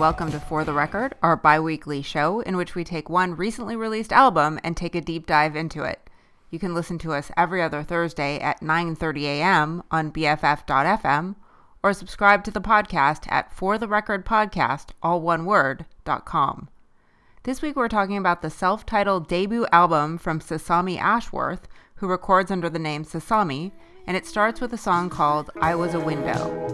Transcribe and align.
welcome 0.00 0.32
to 0.32 0.40
For 0.40 0.64
the 0.64 0.72
Record, 0.72 1.14
our 1.22 1.36
bi 1.36 1.60
weekly 1.60 2.00
show 2.00 2.40
in 2.40 2.56
which 2.56 2.74
we 2.74 2.84
take 2.84 3.10
one 3.10 3.36
recently 3.36 3.76
released 3.76 4.14
album 4.14 4.58
and 4.64 4.74
take 4.74 4.94
a 4.94 5.00
deep 5.02 5.26
dive 5.26 5.54
into 5.54 5.82
it. 5.82 6.00
You 6.48 6.58
can 6.58 6.72
listen 6.72 6.96
to 7.00 7.12
us 7.12 7.30
every 7.36 7.60
other 7.60 7.82
Thursday 7.82 8.38
at 8.38 8.62
9:30 8.62 9.24
a.m. 9.24 9.82
on 9.90 10.10
BFF.fm 10.10 11.34
or 11.82 11.92
subscribe 11.92 12.44
to 12.44 12.50
the 12.50 12.62
podcast 12.62 13.30
at 13.30 13.52
For 13.52 13.76
the 13.76 13.86
Record 13.86 14.24
Podcast, 14.24 14.92
all 15.02 15.20
one 15.20 15.44
word, 15.44 15.84
dot 16.06 16.24
.com. 16.24 16.70
This 17.42 17.60
week 17.60 17.76
we're 17.76 17.88
talking 17.88 18.16
about 18.16 18.40
the 18.40 18.48
self-titled 18.48 19.28
debut 19.28 19.66
album 19.70 20.16
from 20.16 20.40
Sasami 20.40 20.98
Ashworth, 20.98 21.68
who 21.96 22.08
records 22.08 22.50
under 22.50 22.70
the 22.70 22.78
name 22.78 23.04
Sasami, 23.04 23.72
and 24.06 24.16
it 24.16 24.24
starts 24.24 24.62
with 24.62 24.72
a 24.72 24.78
song 24.78 25.10
called 25.10 25.50
I 25.60 25.74
Was 25.74 25.92
a 25.92 26.00
Window. 26.00 26.70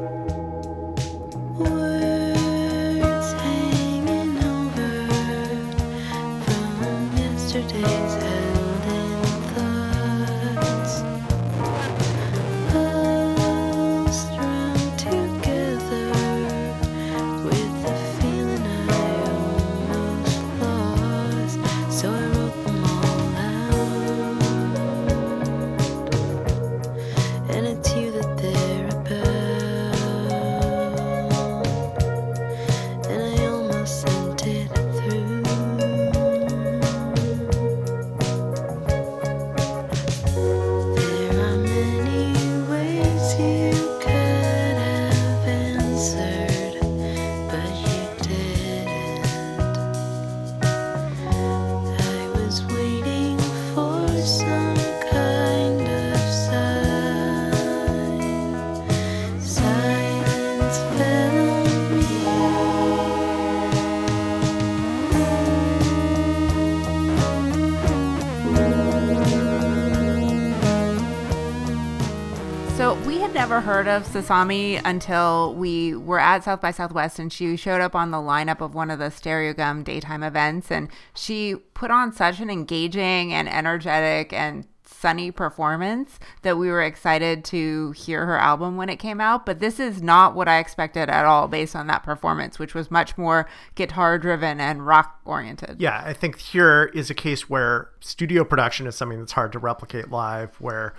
Never 73.48 73.60
heard 73.60 73.86
of 73.86 74.02
Sasami 74.02 74.82
until 74.84 75.54
we 75.54 75.94
were 75.94 76.18
at 76.18 76.42
South 76.42 76.60
by 76.60 76.72
Southwest 76.72 77.20
and 77.20 77.32
she 77.32 77.56
showed 77.56 77.80
up 77.80 77.94
on 77.94 78.10
the 78.10 78.16
lineup 78.16 78.60
of 78.60 78.74
one 78.74 78.90
of 78.90 78.98
the 78.98 79.04
Stereogum 79.04 79.84
daytime 79.84 80.24
events 80.24 80.68
and 80.68 80.88
she 81.14 81.54
put 81.72 81.92
on 81.92 82.12
such 82.12 82.40
an 82.40 82.50
engaging 82.50 83.32
and 83.32 83.48
energetic 83.48 84.32
and 84.32 84.66
sunny 84.84 85.30
performance 85.30 86.18
that 86.42 86.58
we 86.58 86.68
were 86.68 86.82
excited 86.82 87.44
to 87.44 87.92
hear 87.92 88.26
her 88.26 88.36
album 88.36 88.76
when 88.76 88.88
it 88.88 88.96
came 88.96 89.20
out. 89.20 89.46
But 89.46 89.60
this 89.60 89.78
is 89.78 90.02
not 90.02 90.34
what 90.34 90.48
I 90.48 90.58
expected 90.58 91.08
at 91.08 91.24
all 91.24 91.46
based 91.46 91.76
on 91.76 91.86
that 91.86 92.02
performance, 92.02 92.58
which 92.58 92.74
was 92.74 92.90
much 92.90 93.16
more 93.16 93.48
guitar 93.76 94.18
driven 94.18 94.58
and 94.58 94.84
rock 94.84 95.20
oriented. 95.24 95.76
Yeah, 95.80 96.02
I 96.04 96.14
think 96.14 96.40
here 96.40 96.90
is 96.92 97.10
a 97.10 97.14
case 97.14 97.48
where 97.48 97.90
studio 98.00 98.42
production 98.42 98.88
is 98.88 98.96
something 98.96 99.20
that's 99.20 99.30
hard 99.30 99.52
to 99.52 99.60
replicate 99.60 100.10
live, 100.10 100.56
where 100.56 100.94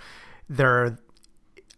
there 0.48 0.82
are 0.82 0.98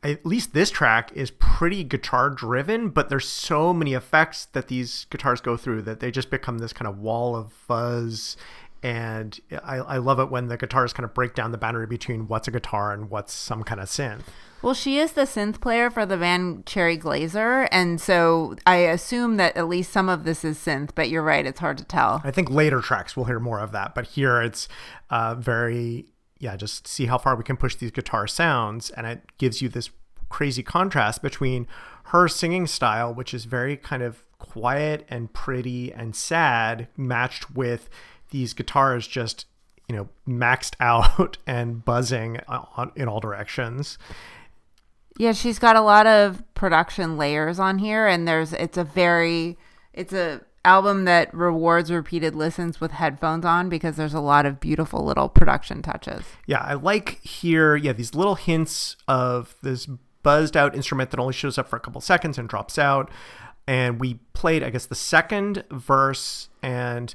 at 0.03 0.25
least 0.25 0.55
this 0.55 0.71
track 0.71 1.13
is 1.15 1.31
pretty 1.31 1.85
guitar 1.85 2.31
driven, 2.31 2.89
but 2.89 3.09
there's 3.11 3.29
so 3.29 3.75
many 3.75 3.95
effects 3.95 4.47
that 4.47 4.69
these 4.69 5.07
guitars 5.11 5.41
go 5.41 5.57
through 5.57 5.83
that 5.83 6.01
they 6.01 6.11
just 6.11 6.31
become 6.31 6.59
this 6.59 6.73
kind 6.73 6.89
of 6.89 6.99
wall 6.99 7.37
of 7.37 7.53
fuzz. 7.53 8.37
And 8.83 9.39
I, 9.63 9.77
I 9.77 9.97
love 9.99 10.19
it 10.21 10.31
when 10.31 10.49
the 10.49 10.57
guitars 10.57 10.95
kind 10.95 11.05
of 11.05 11.13
break 11.13 11.35
down 11.35 11.53
the 11.53 11.59
boundary 11.59 11.87
between 11.87 12.29
what's 12.29 12.49
a 12.49 12.51
guitar 12.51 12.95
and 12.95 13.11
what's 13.11 13.35
some 13.35 13.63
kind 13.63 13.79
of 13.79 13.89
synth. 13.89 14.23
Well, 14.63 14.73
she 14.73 14.99
is 14.99 15.13
the 15.13 15.23
synth 15.23 15.61
player 15.61 15.91
for 15.91 16.07
the 16.07 16.17
band 16.17 16.65
Cherry 16.65 16.97
Glazerr, 16.97 17.69
and 17.71 18.01
so 18.01 18.57
I 18.67 18.77
assume 18.77 19.37
that 19.37 19.57
at 19.57 19.69
least 19.69 19.91
some 19.91 20.09
of 20.09 20.25
this 20.25 20.45
is 20.45 20.59
synth, 20.59 20.91
but 20.95 21.09
you're 21.11 21.23
right, 21.23 21.47
it's 21.47 21.61
hard 21.61 21.79
to 21.79 21.85
tell. 21.85 22.21
I 22.25 22.31
think 22.31 22.51
later 22.51 22.81
tracks 22.81 23.17
we'll 23.17 23.27
hear 23.27 23.41
more 23.41 23.59
of 23.59 23.73
that, 23.73 23.95
but 23.95 24.07
here 24.07 24.41
it's 24.43 24.69
uh, 25.09 25.35
very 25.35 26.07
yeah, 26.41 26.57
just 26.57 26.89
see 26.89 27.07
how 27.07 27.19
far 27.19 27.37
we 27.37 27.45
can 27.45 27.57
push 27.57 27.77
these 27.77 27.91
guitar 27.91 28.27
sounds, 28.27 28.91
and 28.91 29.07
it 29.07 29.23
gives 29.39 29.63
you 29.63 29.69
this 29.69 29.91
crazy 30.31 30.63
contrast 30.63 31.23
between 31.23 31.69
her 32.05 32.27
singing 32.27 32.67
style, 32.67 33.13
which 33.15 33.35
is 33.35 33.45
very 33.45 33.77
kind 33.77 34.03
of 34.03 34.25
quiet 34.39 35.07
and 35.09 35.33
pretty 35.35 35.93
and 35.93 36.17
sad, 36.17 36.89
matched 36.97 37.51
with 37.53 37.91
these 38.31 38.55
guitars 38.55 39.07
just 39.07 39.47
you 39.87 39.95
know 39.95 40.09
maxed 40.27 40.75
out 40.81 41.37
and 41.47 41.85
buzzing 41.85 42.41
in 42.97 43.07
all 43.07 43.21
directions. 43.21 43.99
Yeah, 45.19 45.33
she's 45.33 45.59
got 45.59 45.77
a 45.77 45.83
lot 45.83 46.07
of 46.07 46.43
production 46.55 47.19
layers 47.19 47.59
on 47.59 47.79
here, 47.79 48.07
and 48.07 48.27
there's 48.27 48.55
it's 48.55 48.79
a 48.79 48.85
very 48.85 49.59
it's 49.93 50.15
a 50.15 50.41
album 50.65 51.05
that 51.07 51.33
rewards 51.33 51.91
repeated 51.91 52.35
listens 52.35 52.81
with 52.81 52.93
headphones 52.93 53.45
on 53.45 53.69
because 53.69 53.97
there's 53.97 54.15
a 54.15 54.21
lot 54.21 54.47
of 54.47 54.61
beautiful 54.61 55.05
little 55.05 55.29
production 55.29 55.83
touches. 55.83 56.25
Yeah, 56.47 56.61
I 56.61 56.75
like 56.75 57.21
here, 57.23 57.77
yeah, 57.77 57.93
these 57.93 58.15
little 58.15 58.35
hints 58.35 58.97
of 59.09 59.55
this 59.63 59.89
buzzed 60.23 60.57
out 60.57 60.75
instrument 60.75 61.11
that 61.11 61.21
only 61.21 61.33
shows 61.33 61.57
up 61.57 61.69
for 61.69 61.77
a 61.77 61.81
couple 61.81 62.01
seconds 62.01 62.39
and 62.39 62.49
drops 62.49 62.79
out. 62.79 63.11
And 63.67 64.01
we 64.01 64.15
played, 64.33 64.63
I 64.63 64.71
guess, 64.71 64.87
the 64.87 64.95
second 64.95 65.65
verse 65.71 66.49
and 66.63 67.15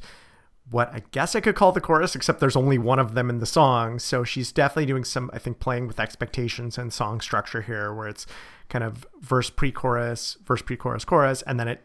what 0.72 0.91
I 0.91 1.03
guess 1.11 1.35
I 1.35 1.41
could 1.41 1.55
call 1.55 1.72
the 1.72 1.81
chorus, 1.81 2.16
except 2.16 2.39
there's 2.39 2.55
only 2.55 2.78
one 2.78 2.97
of 2.97 3.13
them 3.13 3.29
in 3.29 3.39
the 3.39 3.45
song. 3.45 4.00
So 4.00 4.23
she's 4.23 4.51
definitely 4.51 4.88
doing 4.88 5.03
some, 5.03 5.29
I 5.34 5.39
think, 5.39 5.59
playing 5.59 5.85
with 5.85 6.00
expectations 6.00 6.78
and 6.78 6.91
song 6.91 7.22
structure 7.22 7.61
here, 7.61 7.94
where 7.94 8.07
it's 8.07 8.25
kind 8.69 8.84
of 8.84 9.05
verse 9.22 9.50
pre 9.50 9.72
chorus, 9.72 10.38
verse 10.44 10.61
pre 10.61 10.75
chorus, 10.75 11.05
chorus, 11.05 11.44
and 11.44 11.59
then 11.59 11.67
it 11.67 11.84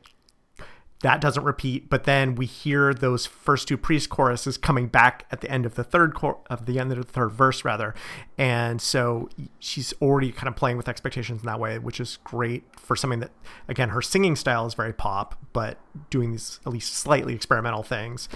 that 1.02 1.20
doesn't 1.20 1.44
repeat 1.44 1.88
but 1.88 2.04
then 2.04 2.34
we 2.34 2.46
hear 2.46 2.92
those 2.92 3.26
first 3.26 3.68
two 3.68 3.76
pre 3.76 4.00
choruses 4.00 4.58
coming 4.58 4.86
back 4.86 5.26
at 5.30 5.40
the 5.40 5.50
end 5.50 5.64
of 5.64 5.74
the 5.74 5.84
third 5.84 6.14
chor- 6.14 6.40
of 6.48 6.66
the 6.66 6.78
end 6.78 6.92
of 6.92 6.98
the 6.98 7.04
third 7.04 7.30
verse 7.30 7.64
rather. 7.64 7.94
And 8.38 8.80
so 8.80 9.28
she's 9.58 9.92
already 10.00 10.32
kind 10.32 10.48
of 10.48 10.56
playing 10.56 10.76
with 10.76 10.88
expectations 10.88 11.40
in 11.40 11.46
that 11.46 11.58
way 11.58 11.78
which 11.78 12.00
is 12.00 12.18
great 12.24 12.64
for 12.78 12.96
something 12.96 13.20
that 13.20 13.30
again 13.68 13.90
her 13.90 14.02
singing 14.02 14.36
style 14.36 14.66
is 14.66 14.74
very 14.74 14.92
pop 14.92 15.38
but 15.52 15.78
doing 16.10 16.32
these 16.32 16.60
at 16.66 16.72
least 16.72 16.94
slightly 16.94 17.34
experimental 17.34 17.82
things. 17.82 18.28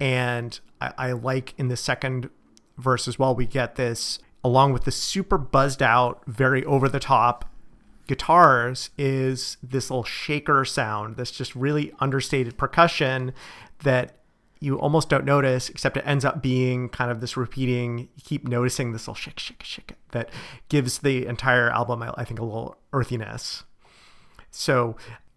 And 0.00 0.58
i, 0.80 0.92
I 0.98 1.12
like 1.12 1.54
in 1.56 1.68
the 1.68 1.76
second 1.76 2.30
verse 2.76 3.08
as 3.08 3.18
well 3.18 3.34
we 3.34 3.46
get 3.46 3.76
this 3.76 4.18
along 4.44 4.72
with 4.72 4.84
the 4.84 4.92
super 4.92 5.36
buzzed 5.36 5.82
out 5.82 6.22
very 6.26 6.64
over 6.64 6.88
the 6.88 7.00
top 7.00 7.44
guitars 8.08 8.90
is 8.98 9.56
this 9.62 9.90
little 9.90 10.04
shaker 10.04 10.64
sound, 10.64 11.16
this 11.16 11.30
just 11.30 11.54
really 11.54 11.92
understated 12.00 12.58
percussion 12.58 13.32
that 13.84 14.16
you 14.60 14.78
almost 14.80 15.08
don't 15.08 15.24
notice, 15.24 15.68
except 15.68 15.96
it 15.96 16.02
ends 16.04 16.24
up 16.24 16.42
being 16.42 16.88
kind 16.88 17.10
of 17.10 17.20
this 17.20 17.36
repeating, 17.36 17.98
you 17.98 18.22
keep 18.24 18.48
noticing 18.48 18.92
this 18.92 19.02
little 19.02 19.14
shake, 19.14 19.38
shake, 19.38 19.62
shake 19.62 19.92
that 20.10 20.30
gives 20.68 20.98
the 20.98 21.26
entire 21.26 21.70
album, 21.70 22.02
I 22.02 22.24
think, 22.24 22.40
a 22.40 22.44
little 22.44 22.76
earthiness. 22.92 23.62
So 24.50 24.96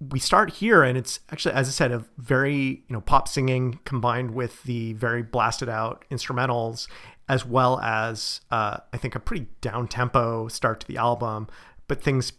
we 0.10 0.18
start 0.18 0.54
here, 0.54 0.82
and 0.82 0.98
it's 0.98 1.20
actually, 1.32 1.54
as 1.54 1.68
I 1.68 1.72
said, 1.72 1.92
a 1.92 2.04
very 2.18 2.84
you 2.88 2.94
know 2.94 3.02
pop 3.02 3.28
singing 3.28 3.80
combined 3.86 4.32
with 4.32 4.64
the 4.64 4.94
very 4.94 5.22
blasted 5.22 5.70
out 5.70 6.06
instrumentals, 6.10 6.88
as 7.30 7.46
well 7.46 7.80
as 7.82 8.42
uh, 8.50 8.78
I 8.92 8.98
think 8.98 9.14
a 9.14 9.20
pretty 9.20 9.48
down 9.60 9.88
tempo 9.88 10.48
start 10.48 10.80
to 10.80 10.88
the 10.88 10.98
album. 10.98 11.48
But 11.88 12.02
things 12.02 12.32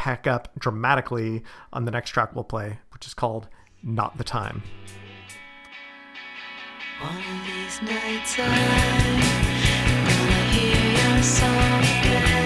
pack 0.00 0.26
up 0.26 0.48
dramatically 0.58 1.42
on 1.74 1.84
the 1.84 1.90
next 1.90 2.08
track 2.08 2.34
we'll 2.34 2.42
play, 2.42 2.78
which 2.94 3.06
is 3.06 3.12
called 3.12 3.48
Not 3.82 4.16
the 4.16 4.24
Time. 4.24 4.62
Of 7.02 7.16
these 7.46 7.82
nights 7.82 8.38
I'm 8.38 8.48
gonna 10.06 10.42
hear 10.52 11.14
your 11.14 11.22
song 11.22 11.82
again. 11.82 12.39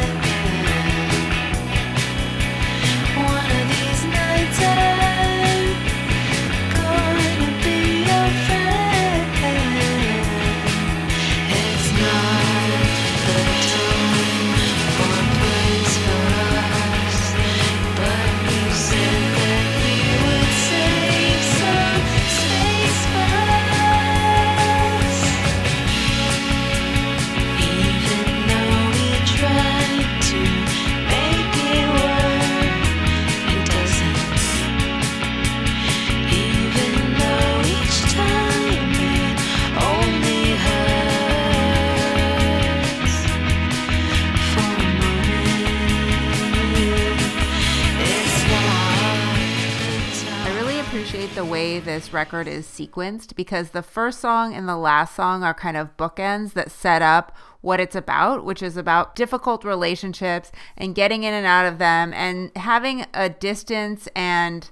This 51.26 52.12
record 52.12 52.46
is 52.46 52.66
sequenced 52.66 53.34
because 53.34 53.70
the 53.70 53.82
first 53.82 54.20
song 54.20 54.54
and 54.54 54.68
the 54.68 54.76
last 54.76 55.14
song 55.14 55.42
are 55.42 55.54
kind 55.54 55.76
of 55.76 55.96
bookends 55.96 56.52
that 56.52 56.70
set 56.70 57.00
up 57.00 57.34
what 57.62 57.80
it's 57.80 57.96
about, 57.96 58.44
which 58.44 58.62
is 58.62 58.76
about 58.76 59.16
difficult 59.16 59.64
relationships 59.64 60.52
and 60.76 60.94
getting 60.94 61.22
in 61.22 61.32
and 61.32 61.46
out 61.46 61.64
of 61.64 61.78
them 61.78 62.12
and 62.12 62.50
having 62.56 63.06
a 63.14 63.30
distance 63.30 64.06
and 64.14 64.70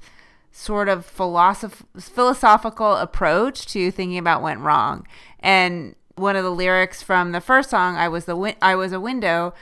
sort 0.51 0.91
of 0.91 1.07
philosoph- 1.07 1.87
philosophical 1.99 2.97
approach 2.97 3.65
to 3.67 3.91
thinking 3.91 4.19
about 4.19 4.43
what 4.43 4.51
went 4.51 4.61
wrong. 4.61 5.07
And 5.41 5.95
one 6.17 6.37
of 6.37 6.45
the 6.45 6.51
lyrics 6.51 7.03
from 7.03 7.33
the 7.33 7.41
first 7.41 7.71
song, 7.71 7.97
"I 7.97 8.09
was 8.09 8.27
the 8.27 8.37
win- 8.37 8.57
I 8.61 8.75
was 8.75 8.93
a 8.93 9.01
window," 9.01 9.55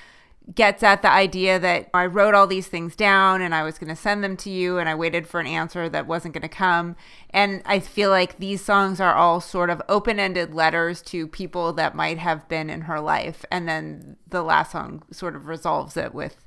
gets 0.54 0.82
at 0.82 1.02
the 1.02 1.10
idea 1.10 1.58
that 1.58 1.90
I 1.94 2.06
wrote 2.06 2.34
all 2.34 2.46
these 2.46 2.66
things 2.66 2.96
down 2.96 3.40
and 3.42 3.54
I 3.54 3.62
was 3.62 3.78
going 3.78 3.88
to 3.88 3.96
send 3.96 4.24
them 4.24 4.36
to 4.38 4.50
you 4.50 4.78
and 4.78 4.88
I 4.88 4.94
waited 4.94 5.26
for 5.26 5.38
an 5.40 5.46
answer 5.46 5.88
that 5.88 6.06
wasn't 6.06 6.34
going 6.34 6.42
to 6.42 6.48
come. 6.48 6.96
And 7.30 7.62
I 7.66 7.78
feel 7.80 8.10
like 8.10 8.38
these 8.38 8.64
songs 8.64 9.00
are 9.00 9.14
all 9.14 9.40
sort 9.40 9.70
of 9.70 9.82
open-ended 9.88 10.54
letters 10.54 11.02
to 11.02 11.26
people 11.28 11.72
that 11.74 11.94
might 11.94 12.18
have 12.18 12.48
been 12.48 12.70
in 12.70 12.82
her 12.82 13.00
life 13.00 13.44
and 13.50 13.68
then 13.68 14.16
the 14.28 14.42
last 14.42 14.72
song 14.72 15.02
sort 15.10 15.36
of 15.36 15.46
resolves 15.46 15.96
it 15.96 16.14
with 16.14 16.44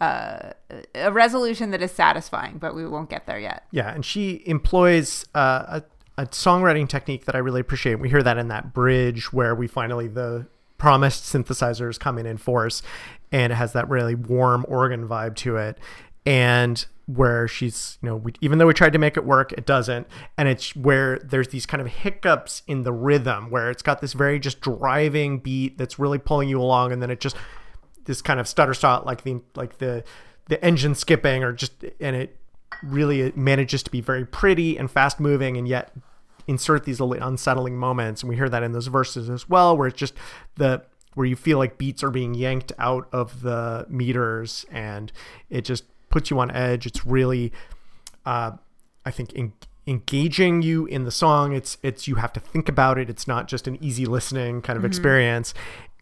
uh, 0.00 0.50
a 0.94 1.10
resolution 1.10 1.70
that 1.70 1.80
is 1.80 1.92
satisfying, 1.92 2.58
but 2.58 2.74
we 2.74 2.86
won't 2.86 3.08
get 3.08 3.26
there 3.26 3.38
yet. 3.38 3.64
Yeah, 3.70 3.94
and 3.94 4.04
she 4.04 4.42
employs 4.44 5.24
uh, 5.34 5.80
a, 6.16 6.22
a 6.22 6.26
songwriting 6.26 6.88
technique 6.88 7.24
that 7.24 7.34
I 7.34 7.38
really 7.38 7.60
appreciate. 7.60 7.94
We 7.96 8.10
hear 8.10 8.22
that 8.22 8.36
in 8.36 8.48
that 8.48 8.74
bridge 8.74 9.32
where 9.32 9.54
we 9.54 9.66
finally 9.66 10.08
the 10.08 10.46
promised 10.78 11.24
synthesizers 11.24 11.98
come 11.98 12.18
in 12.18 12.26
in 12.26 12.36
force, 12.36 12.82
and 13.32 13.52
it 13.52 13.56
has 13.56 13.72
that 13.72 13.88
really 13.88 14.14
warm 14.14 14.64
organ 14.68 15.06
vibe 15.08 15.36
to 15.36 15.56
it, 15.56 15.78
and 16.24 16.86
where 17.06 17.46
she's 17.46 17.98
you 18.02 18.08
know 18.08 18.16
we, 18.16 18.32
even 18.40 18.58
though 18.58 18.66
we 18.66 18.74
tried 18.74 18.92
to 18.92 18.98
make 18.98 19.16
it 19.16 19.24
work 19.24 19.52
it 19.52 19.64
doesn't. 19.64 20.06
And 20.36 20.48
it's 20.48 20.74
where 20.74 21.18
there's 21.18 21.48
these 21.48 21.66
kind 21.66 21.80
of 21.80 21.86
hiccups 21.86 22.62
in 22.66 22.82
the 22.82 22.92
rhythm 22.92 23.50
where 23.50 23.70
it's 23.70 23.82
got 23.82 24.00
this 24.00 24.12
very 24.12 24.38
just 24.40 24.60
driving 24.60 25.38
beat 25.38 25.78
that's 25.78 25.98
really 25.98 26.18
pulling 26.18 26.48
you 26.48 26.60
along. 26.60 26.92
And 26.92 27.00
then 27.00 27.10
it 27.10 27.20
just 27.20 27.36
this 28.04 28.22
kind 28.22 28.40
of 28.40 28.48
stutter 28.48 28.74
stop 28.74 29.06
like 29.06 29.22
the 29.22 29.40
like 29.54 29.78
the 29.78 30.04
the 30.46 30.62
engine 30.64 30.94
skipping 30.94 31.44
or 31.44 31.52
just 31.52 31.72
and 32.00 32.16
it 32.16 32.36
really 32.82 33.32
manages 33.36 33.82
to 33.84 33.90
be 33.90 34.00
very 34.00 34.24
pretty 34.24 34.76
and 34.76 34.90
fast 34.90 35.20
moving 35.20 35.56
and 35.56 35.68
yet 35.68 35.92
insert 36.48 36.84
these 36.84 37.00
little 37.00 37.26
unsettling 37.26 37.76
moments. 37.76 38.22
And 38.22 38.28
we 38.28 38.36
hear 38.36 38.48
that 38.48 38.62
in 38.62 38.72
those 38.72 38.86
verses 38.88 39.30
as 39.30 39.48
well 39.48 39.76
where 39.76 39.88
it's 39.88 39.98
just 39.98 40.14
the 40.56 40.82
where 41.16 41.26
you 41.26 41.34
feel 41.34 41.56
like 41.58 41.78
beats 41.78 42.04
are 42.04 42.10
being 42.10 42.34
yanked 42.34 42.72
out 42.78 43.08
of 43.10 43.40
the 43.40 43.86
meters 43.88 44.66
and 44.70 45.10
it 45.48 45.62
just 45.62 45.84
puts 46.10 46.30
you 46.30 46.38
on 46.38 46.50
edge. 46.50 46.86
It's 46.86 47.04
really 47.06 47.52
uh, 48.24 48.52
i 49.04 49.10
think 49.10 49.32
en- 49.36 49.52
engaging 49.86 50.62
you 50.62 50.84
in 50.86 51.04
the 51.04 51.10
song. 51.10 51.52
It's 51.52 51.78
it's 51.82 52.06
you 52.06 52.16
have 52.16 52.32
to 52.34 52.40
think 52.40 52.68
about 52.68 52.98
it. 52.98 53.08
It's 53.08 53.26
not 53.26 53.48
just 53.48 53.66
an 53.66 53.82
easy 53.82 54.04
listening 54.04 54.62
kind 54.62 54.76
of 54.76 54.84
experience. 54.84 55.54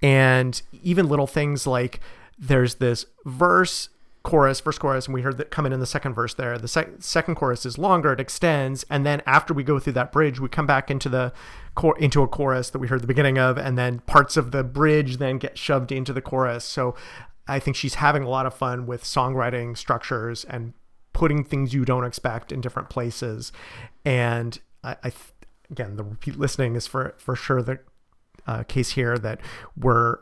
And 0.02 0.60
even 0.82 1.08
little 1.08 1.26
things 1.26 1.66
like 1.66 2.00
there's 2.38 2.76
this 2.76 3.06
verse 3.24 3.88
chorus 4.24 4.58
first 4.58 4.80
chorus 4.80 5.04
and 5.04 5.14
we 5.14 5.20
heard 5.20 5.36
that 5.36 5.50
come 5.50 5.66
in 5.66 5.72
in 5.72 5.80
the 5.80 5.86
second 5.86 6.14
verse 6.14 6.32
there. 6.32 6.58
The 6.58 6.66
sec- 6.66 6.94
second 7.00 7.34
chorus 7.34 7.66
is 7.66 7.76
longer 7.76 8.12
it 8.14 8.20
extends 8.20 8.84
and 8.88 9.04
then 9.04 9.22
after 9.26 9.52
we 9.52 9.62
go 9.62 9.78
through 9.78 9.92
that 9.92 10.12
bridge 10.12 10.40
we 10.40 10.48
come 10.48 10.66
back 10.66 10.90
into 10.90 11.10
the 11.10 11.32
chor- 11.74 11.98
into 11.98 12.22
a 12.22 12.26
chorus 12.26 12.70
that 12.70 12.78
we 12.78 12.88
heard 12.88 13.02
the 13.02 13.06
beginning 13.06 13.38
of 13.38 13.58
and 13.58 13.76
then 13.76 14.00
parts 14.00 14.38
of 14.38 14.50
the 14.50 14.64
bridge 14.64 15.18
then 15.18 15.36
get 15.36 15.58
shoved 15.58 15.92
into 15.92 16.12
the 16.12 16.22
chorus. 16.22 16.64
So 16.64 16.96
i 17.46 17.58
think 17.58 17.76
she's 17.76 17.96
having 17.96 18.22
a 18.22 18.28
lot 18.28 18.46
of 18.46 18.54
fun 18.54 18.86
with 18.86 19.04
songwriting 19.04 19.76
structures 19.76 20.44
and 20.44 20.72
putting 21.12 21.44
things 21.44 21.74
you 21.74 21.84
don't 21.84 22.04
expect 22.04 22.50
in 22.50 22.62
different 22.62 22.88
places. 22.88 23.52
And 24.06 24.58
i, 24.82 24.96
I 25.04 25.12
again 25.70 25.96
the 25.96 26.02
repeat 26.02 26.38
listening 26.38 26.76
is 26.76 26.86
for 26.86 27.14
for 27.18 27.36
sure 27.36 27.60
the 27.60 27.78
uh, 28.46 28.62
case 28.62 28.92
here 28.92 29.18
that 29.18 29.40
we're 29.76 30.18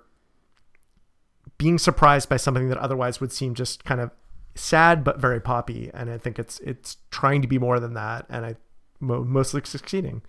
being 1.63 1.79
surprised 1.79 2.29
by 2.29 2.37
something 2.37 2.69
that 2.69 2.79
otherwise 2.79 3.21
would 3.21 3.31
seem 3.31 3.55
just 3.55 3.85
kind 3.85 4.01
of 4.01 4.11
sad 4.57 5.05
but 5.05 5.21
very 5.21 5.41
poppy 5.41 5.91
and 5.95 6.11
i 6.11 6.19
think 6.19 6.37
it's 6.39 6.59
it's 6.61 6.97
trying 7.13 7.41
to 7.41 7.47
be 7.47 7.57
more 7.57 7.79
than 7.79 7.95
that 7.95 8.27
and 8.29 8.45
i 8.45 8.57
mostly 9.01 9.61
succeeding. 9.65 10.23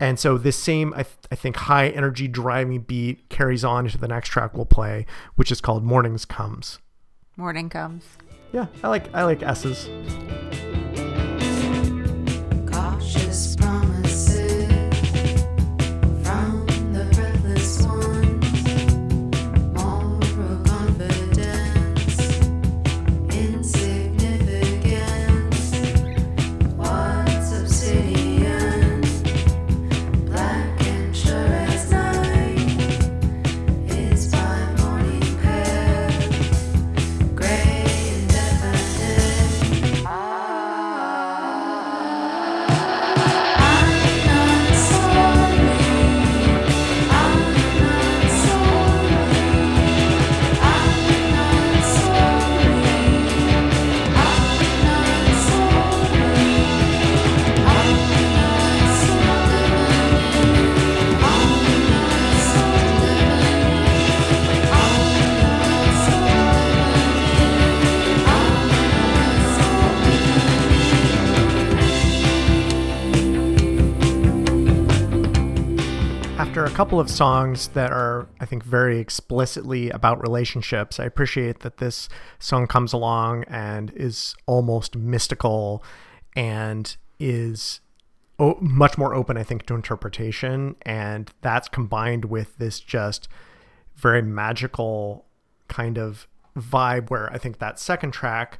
And 0.00 0.18
so 0.18 0.36
this 0.36 0.58
same 0.58 0.92
I, 0.94 1.04
th- 1.04 1.16
I 1.30 1.36
think 1.36 1.56
high 1.56 1.88
energy 1.88 2.28
driving 2.28 2.80
beat 2.80 3.28
carries 3.28 3.64
on 3.64 3.86
into 3.86 3.98
the 3.98 4.08
next 4.08 4.28
track 4.30 4.54
we'll 4.54 4.66
play 4.66 5.06
which 5.36 5.52
is 5.52 5.60
called 5.60 5.84
mornings 5.84 6.24
comes. 6.24 6.78
Morning 7.36 7.68
comes. 7.68 8.04
yeah 8.52 8.66
i 8.82 8.88
like 8.88 9.14
i 9.14 9.22
like 9.24 9.42
s's 9.42 9.88
couple 76.82 76.98
of 76.98 77.08
songs 77.08 77.68
that 77.68 77.92
are, 77.92 78.26
I 78.40 78.44
think, 78.44 78.64
very 78.64 78.98
explicitly 78.98 79.88
about 79.90 80.20
relationships, 80.20 80.98
I 80.98 81.04
appreciate 81.04 81.60
that 81.60 81.76
this 81.76 82.08
song 82.40 82.66
comes 82.66 82.92
along 82.92 83.44
and 83.44 83.92
is 83.94 84.34
almost 84.46 84.96
mystical 84.96 85.84
and 86.34 86.96
is 87.20 87.78
o- 88.40 88.58
much 88.60 88.98
more 88.98 89.14
open, 89.14 89.36
I 89.36 89.44
think, 89.44 89.64
to 89.66 89.76
interpretation. 89.76 90.74
And 90.82 91.30
that's 91.40 91.68
combined 91.68 92.24
with 92.24 92.58
this 92.58 92.80
just 92.80 93.28
very 93.94 94.20
magical 94.20 95.24
kind 95.68 95.98
of 95.98 96.26
vibe 96.58 97.10
where 97.10 97.32
I 97.32 97.38
think 97.38 97.60
that 97.60 97.78
second 97.78 98.10
track, 98.10 98.58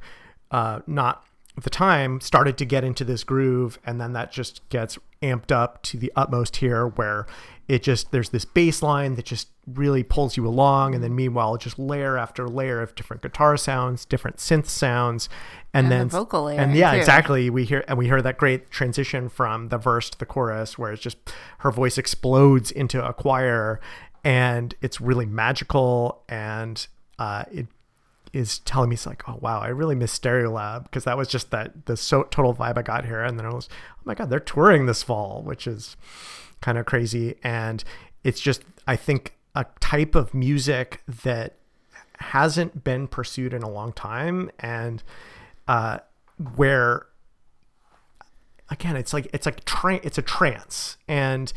uh, 0.49 0.79
not 0.87 1.25
at 1.57 1.65
the 1.65 1.69
time, 1.69 2.21
started 2.21 2.57
to 2.59 2.63
get 2.63 2.85
into 2.85 3.03
this 3.03 3.25
groove, 3.25 3.79
and 3.85 3.99
then 3.99 4.13
that 4.13 4.31
just 4.31 4.67
gets 4.69 4.97
amped 5.21 5.51
up 5.51 5.81
to 5.83 5.97
the 5.97 6.11
utmost 6.15 6.55
here, 6.57 6.87
where 6.87 7.27
it 7.67 7.81
just 7.83 8.11
there's 8.11 8.29
this 8.29 8.45
bass 8.45 8.81
line 8.83 9.15
that 9.15 9.25
just 9.25 9.47
really 9.65 10.03
pulls 10.03 10.35
you 10.35 10.45
along, 10.45 10.93
and 10.93 11.03
then 11.03 11.15
meanwhile, 11.15 11.55
just 11.57 11.79
layer 11.79 12.17
after 12.17 12.47
layer 12.47 12.81
of 12.81 12.93
different 12.95 13.21
guitar 13.21 13.55
sounds, 13.55 14.03
different 14.05 14.37
synth 14.37 14.65
sounds, 14.65 15.29
and, 15.73 15.85
And 15.85 15.91
the 15.91 15.95
then 15.95 16.09
vocal 16.09 16.47
and 16.49 16.75
yeah, 16.75 16.91
too. 16.91 16.97
exactly. 16.97 17.49
We 17.49 17.63
hear 17.63 17.85
and 17.87 17.97
we 17.97 18.05
hear 18.05 18.21
that 18.21 18.37
great 18.37 18.69
transition 18.69 19.29
from 19.29 19.69
the 19.69 19.77
verse 19.77 20.09
to 20.09 20.19
the 20.19 20.25
chorus, 20.25 20.77
where 20.77 20.91
it's 20.91 21.01
just 21.01 21.17
her 21.59 21.71
voice 21.71 21.97
explodes 21.97 22.69
into 22.69 23.05
a 23.05 23.13
choir, 23.13 23.79
and 24.23 24.75
it's 24.81 24.99
really 24.99 25.25
magical, 25.25 26.23
and 26.27 26.85
uh, 27.19 27.45
it 27.51 27.67
is 28.33 28.59
telling 28.59 28.89
me 28.89 28.95
it's 28.95 29.05
like, 29.05 29.29
oh 29.29 29.37
wow, 29.41 29.61
I 29.61 29.67
really 29.67 29.95
miss 29.95 30.17
Stereolab 30.17 30.83
because 30.83 31.03
that 31.05 31.17
was 31.17 31.27
just 31.29 31.51
that 31.51 31.85
the 31.85 31.95
so 31.95 32.23
total 32.23 32.53
vibe 32.53 32.77
I 32.77 32.81
got 32.81 33.05
here, 33.05 33.23
and 33.23 33.39
then 33.39 33.45
I 33.45 33.53
was, 33.53 33.69
oh 33.71 34.01
my 34.03 34.15
god, 34.15 34.29
they're 34.29 34.39
touring 34.41 34.85
this 34.85 35.01
fall, 35.03 35.41
which 35.43 35.67
is 35.67 35.95
kind 36.63 36.77
of 36.77 36.85
crazy, 36.85 37.35
and 37.43 37.83
it's 38.23 38.39
just 38.39 38.63
I 38.87 38.95
think 38.95 39.37
a 39.53 39.65
type 39.81 40.15
of 40.15 40.33
music 40.33 41.03
that 41.23 41.57
hasn't 42.19 42.83
been 42.83 43.07
pursued 43.07 43.53
in 43.53 43.61
a 43.61 43.69
long 43.69 43.91
time, 43.91 44.49
and 44.59 45.03
uh, 45.67 45.99
where 46.55 47.05
again 48.69 48.95
it's 48.95 49.13
like 49.13 49.27
it's 49.33 49.45
like 49.45 49.63
tra- 49.65 49.99
it's 50.03 50.17
a 50.17 50.21
trance. 50.21 50.97
And 51.07 51.51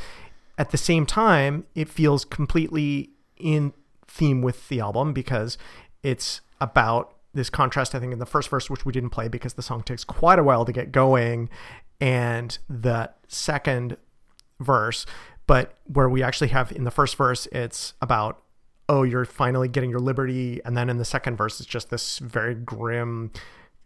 at 0.59 0.71
the 0.71 0.79
same 0.79 1.07
time 1.07 1.67
it 1.75 1.89
feels 1.89 2.25
completely 2.25 3.11
in 3.37 3.73
theme 4.09 4.43
with 4.43 4.69
the 4.69 4.81
album 4.81 5.13
because 5.13 5.59
it's 6.03 6.41
about 6.61 7.13
this 7.35 7.51
contrast 7.51 7.95
i 7.95 7.99
think 8.01 8.15
in 8.15 8.19
the 8.19 8.25
first 8.25 8.49
verse 8.49 8.71
which 8.71 8.87
we 8.87 8.93
didn't 8.93 9.11
play 9.11 9.29
because 9.29 9.55
the 9.55 9.63
song 9.63 9.83
takes 9.83 10.05
quite 10.05 10.39
a 10.39 10.43
while 10.43 10.65
to 10.65 10.73
get 10.73 10.91
going. 10.91 11.49
And 12.01 12.59
the 12.69 13.11
second 13.29 13.97
verse, 14.61 15.07
but 15.47 15.75
where 15.85 16.09
we 16.09 16.23
actually 16.23 16.49
have 16.49 16.73
in 16.73 16.85
the 16.85 16.91
first 16.91 17.17
verse, 17.17 17.47
it's 17.53 17.95
about, 18.03 18.43
oh, 18.89 19.03
you're 19.03 19.25
finally 19.25 19.69
getting 19.69 19.91
your 19.91 20.01
liberty. 20.01 20.61
And 20.65 20.77
then 20.77 20.89
in 20.89 20.97
the 20.99 21.05
second 21.05 21.37
verse, 21.37 21.61
it's 21.61 21.69
just 21.69 21.91
this 21.91 22.19
very 22.19 22.55
grim 22.55 23.31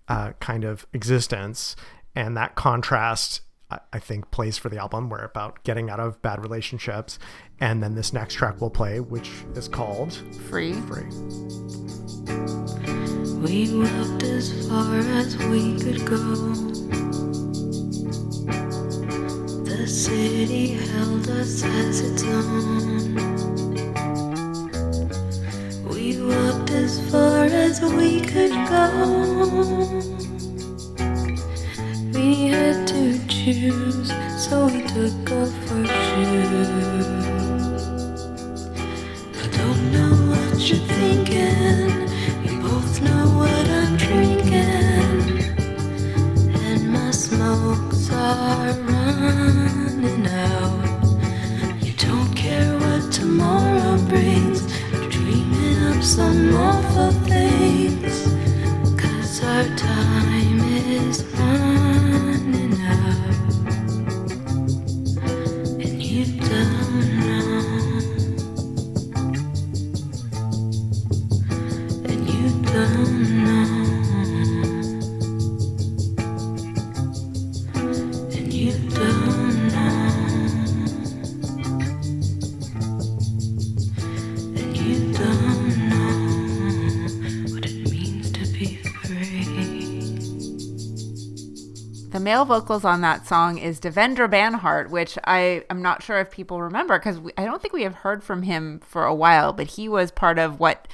uh, 0.08 0.32
kind 0.40 0.64
of 0.64 0.86
existence. 0.92 1.76
And 2.14 2.36
that 2.36 2.54
contrast, 2.54 3.42
I- 3.70 3.80
I 3.92 3.98
think, 3.98 4.30
plays 4.30 4.58
for 4.58 4.68
the 4.68 4.78
album. 4.78 5.08
We're 5.10 5.24
about 5.24 5.62
getting 5.64 5.88
out 5.90 6.00
of 6.00 6.20
bad 6.22 6.42
relationships. 6.42 7.18
And 7.60 7.82
then 7.82 7.94
this 7.94 8.12
next 8.12 8.34
track 8.34 8.60
we'll 8.60 8.70
play, 8.70 9.00
which 9.00 9.30
is 9.54 9.68
called 9.68 10.12
Free. 10.48 10.72
Free. 10.72 11.04
We 13.40 13.72
walked 13.74 14.22
as 14.22 14.68
far 14.68 14.96
as 14.98 15.36
we 15.38 15.78
could 15.78 16.04
go. 16.04 17.29
The 19.90 19.96
city 19.96 20.66
held 20.74 21.28
us 21.30 21.64
as 21.64 22.00
its 22.00 22.22
own. 22.22 23.16
We 25.82 26.16
walked 26.22 26.70
as 26.70 27.10
far 27.10 27.46
as 27.46 27.82
we 27.82 28.20
could 28.20 28.52
go. 28.70 28.86
We 32.14 32.50
had 32.50 32.86
to 32.86 33.18
choose, 33.26 34.12
so 34.38 34.66
we 34.66 34.82
took 34.94 35.32
off 35.32 35.59
The 92.20 92.24
male 92.24 92.44
vocals 92.44 92.84
on 92.84 93.00
that 93.00 93.26
song 93.26 93.56
is 93.56 93.80
Devendra 93.80 94.28
Banhart, 94.28 94.90
which 94.90 95.16
I 95.24 95.64
am 95.70 95.80
not 95.80 96.02
sure 96.02 96.18
if 96.18 96.30
people 96.30 96.60
remember 96.60 96.98
because 96.98 97.18
I 97.38 97.46
don't 97.46 97.62
think 97.62 97.72
we 97.72 97.84
have 97.84 97.94
heard 97.94 98.22
from 98.22 98.42
him 98.42 98.78
for 98.80 99.06
a 99.06 99.14
while, 99.14 99.54
but 99.54 99.68
he 99.68 99.88
was 99.88 100.10
part 100.10 100.38
of 100.38 100.60
what 100.60 100.86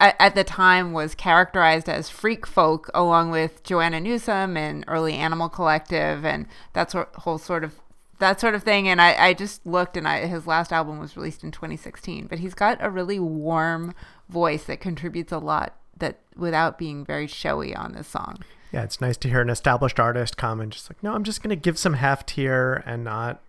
at, 0.00 0.34
the 0.34 0.44
time 0.44 0.94
was 0.94 1.14
characterized 1.14 1.90
as 1.90 2.08
freak 2.08 2.46
folk 2.46 2.90
along 2.94 3.30
with 3.30 3.62
Joanna 3.62 4.00
Newsom 4.00 4.56
and 4.56 4.82
early 4.88 5.12
Animal 5.12 5.50
Collective 5.50 6.24
and 6.24 6.46
that 6.72 6.90
sort 6.90 7.14
whole 7.16 7.36
sort 7.36 7.64
of 7.64 7.74
that 8.18 8.40
sort 8.40 8.54
of 8.54 8.62
thing. 8.62 8.88
And 8.88 8.98
I, 8.98 9.26
I 9.26 9.34
just 9.34 9.66
looked 9.66 9.98
and 9.98 10.08
I, 10.08 10.24
his 10.24 10.46
last 10.46 10.72
album 10.72 10.98
was 10.98 11.18
released 11.18 11.44
in 11.44 11.50
2016, 11.50 12.28
but 12.28 12.38
he's 12.38 12.54
got 12.54 12.78
a 12.80 12.88
really 12.88 13.18
warm 13.18 13.94
voice 14.30 14.64
that 14.64 14.80
contributes 14.80 15.32
a 15.32 15.38
lot 15.38 15.74
that 15.98 16.20
without 16.34 16.78
being 16.78 17.04
very 17.04 17.26
showy 17.26 17.76
on 17.76 17.92
this 17.92 18.08
song. 18.08 18.38
Yeah, 18.72 18.84
it's 18.84 19.00
nice 19.00 19.16
to 19.18 19.28
hear 19.28 19.42
an 19.42 19.50
established 19.50 20.00
artist 20.00 20.36
come 20.36 20.60
and 20.60 20.72
just 20.72 20.88
like, 20.90 21.02
no, 21.02 21.14
I'm 21.14 21.24
just 21.24 21.42
going 21.42 21.50
to 21.50 21.56
give 21.56 21.78
some 21.78 21.94
heft 21.94 22.30
here 22.32 22.82
and 22.86 23.04
not 23.04 23.42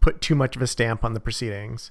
put 0.00 0.20
too 0.20 0.34
much 0.34 0.54
of 0.54 0.60
a 0.62 0.66
stamp 0.66 1.02
on 1.02 1.14
the 1.14 1.20
proceedings. 1.20 1.90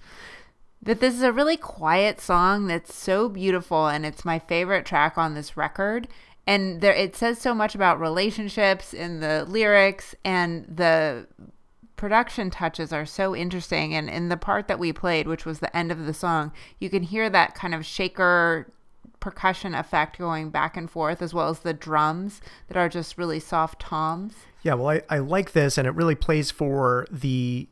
that 0.82 1.00
this 1.00 1.16
is 1.16 1.24
a 1.24 1.32
really 1.32 1.58
quiet 1.58 2.20
song 2.22 2.68
that's 2.68 2.94
so 2.94 3.28
beautiful 3.30 3.88
and 3.88 4.06
it's 4.06 4.24
my 4.26 4.38
favorite 4.38 4.86
track 4.86 5.18
on 5.18 5.34
this 5.34 5.58
record 5.58 6.08
and 6.46 6.82
there 6.82 6.94
it 6.94 7.16
says 7.16 7.40
so 7.40 7.54
much 7.54 7.74
about 7.74 8.00
relationships 8.00 8.94
in 8.94 9.22
the 9.22 9.46
lyrics 9.48 10.14
and 10.26 10.66
the 10.66 11.26
production 11.96 12.50
touches 12.50 12.92
are 12.92 13.06
so 13.06 13.34
interesting 13.34 13.96
and 13.96 14.10
in 14.10 14.28
the 14.28 14.36
part 14.36 14.68
that 14.68 14.78
we 14.78 14.92
played 14.92 15.26
which 15.26 15.46
was 15.46 15.60
the 15.60 15.76
end 15.76 15.90
of 15.90 16.06
the 16.06 16.14
song 16.14 16.52
you 16.80 16.90
can 16.90 17.04
hear 17.04 17.30
that 17.30 17.56
kind 17.56 17.74
of 17.74 17.86
shaker 17.86 18.70
percussion 19.24 19.74
effect 19.74 20.18
going 20.18 20.50
back 20.50 20.76
and 20.76 20.92
forth 20.92 21.22
as 21.22 21.34
well 21.34 21.48
as 21.48 21.60
the 21.60 21.74
drums 21.74 22.42
that 22.68 22.76
are 22.76 22.90
just 22.90 23.18
really 23.18 23.40
soft 23.40 23.80
toms 23.80 24.34
Yeah, 24.64 24.74
well, 24.74 24.90
I, 24.90 25.02
I 25.10 25.20
like 25.20 25.54
this, 25.54 25.78
and 25.78 25.88
it 25.88 25.92
really 25.92 26.16
plays 26.16 26.52
for 26.52 27.08
the. 27.10 27.70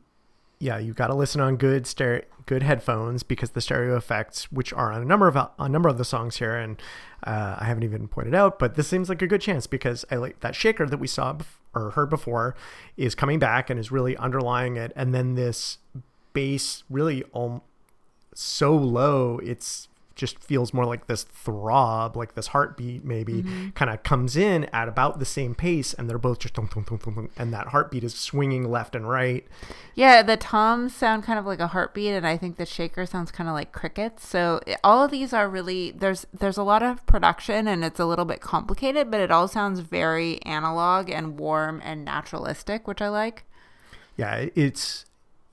Yeah, 0.58 0.78
you 0.78 0.94
got 0.94 1.08
to 1.08 1.14
listen 1.14 1.42
on 1.42 1.56
good 1.56 1.86
stereo, 1.86 2.22
good 2.46 2.62
headphones 2.62 3.22
because 3.22 3.50
the 3.50 3.60
stereo 3.60 3.96
effects, 3.96 4.50
which 4.50 4.72
are 4.72 4.92
on 4.92 5.02
a 5.02 5.04
number 5.04 5.28
of 5.28 5.36
a 5.36 5.68
number 5.68 5.90
of 5.90 5.98
the 5.98 6.06
songs 6.06 6.36
here, 6.36 6.56
and 6.56 6.80
uh, 7.24 7.56
I 7.58 7.66
haven't 7.66 7.82
even 7.82 8.08
pointed 8.08 8.34
out, 8.34 8.58
but 8.58 8.74
this 8.74 8.88
seems 8.88 9.10
like 9.10 9.20
a 9.20 9.26
good 9.26 9.42
chance 9.42 9.66
because 9.66 10.06
I 10.10 10.16
like 10.16 10.40
that 10.40 10.54
shaker 10.54 10.86
that 10.86 10.98
we 10.98 11.06
saw 11.06 11.34
bef- 11.34 11.58
or 11.74 11.90
heard 11.90 12.08
before 12.08 12.54
is 12.96 13.14
coming 13.14 13.38
back 13.38 13.68
and 13.68 13.78
is 13.78 13.92
really 13.92 14.16
underlying 14.16 14.78
it, 14.78 14.92
and 14.96 15.14
then 15.14 15.34
this 15.34 15.78
bass 16.32 16.84
really 16.88 17.24
um, 17.34 17.60
so 18.34 18.74
low 18.74 19.38
it's 19.42 19.88
just 20.14 20.38
feels 20.38 20.72
more 20.72 20.84
like 20.84 21.06
this 21.06 21.24
throb, 21.24 22.16
like 22.16 22.34
this 22.34 22.48
heartbeat 22.48 23.04
maybe 23.04 23.42
mm-hmm. 23.42 23.70
kind 23.70 23.90
of 23.90 24.02
comes 24.02 24.36
in 24.36 24.64
at 24.66 24.88
about 24.88 25.18
the 25.18 25.24
same 25.24 25.54
pace, 25.54 25.94
and 25.94 26.08
they're 26.08 26.18
both 26.18 26.40
just 26.40 26.54
dun, 26.54 26.68
dun, 26.74 26.84
dun, 26.84 27.28
and 27.36 27.52
that 27.52 27.68
heartbeat 27.68 28.04
is 28.04 28.14
swinging 28.14 28.70
left 28.70 28.94
and 28.94 29.08
right. 29.08 29.46
Yeah, 29.94 30.22
the 30.22 30.36
toms 30.36 30.94
sound 30.94 31.24
kind 31.24 31.38
of 31.38 31.46
like 31.46 31.60
a 31.60 31.68
heartbeat, 31.68 32.12
and 32.12 32.26
I 32.26 32.36
think 32.36 32.56
the 32.56 32.66
shaker 32.66 33.06
sounds 33.06 33.30
kind 33.30 33.48
of 33.48 33.54
like 33.54 33.72
crickets. 33.72 34.26
So 34.26 34.60
eh, 34.66 34.76
all 34.84 35.04
of 35.04 35.10
these 35.10 35.32
are 35.32 35.48
really 35.48 35.90
there's 35.90 36.26
there's 36.32 36.56
a 36.56 36.62
lot 36.62 36.82
of 36.82 37.04
production, 37.06 37.66
and 37.66 37.84
it's 37.84 38.00
a 38.00 38.06
little 38.06 38.24
bit 38.24 38.40
complicated, 38.40 39.10
but 39.10 39.20
it 39.20 39.30
all 39.30 39.48
sounds 39.48 39.80
very 39.80 40.42
analog 40.42 41.10
and 41.10 41.38
warm 41.38 41.80
and 41.84 42.04
naturalistic, 42.04 42.86
which 42.86 43.02
I 43.02 43.08
like. 43.08 43.44
Yeah, 44.16 44.48
it's 44.54 45.06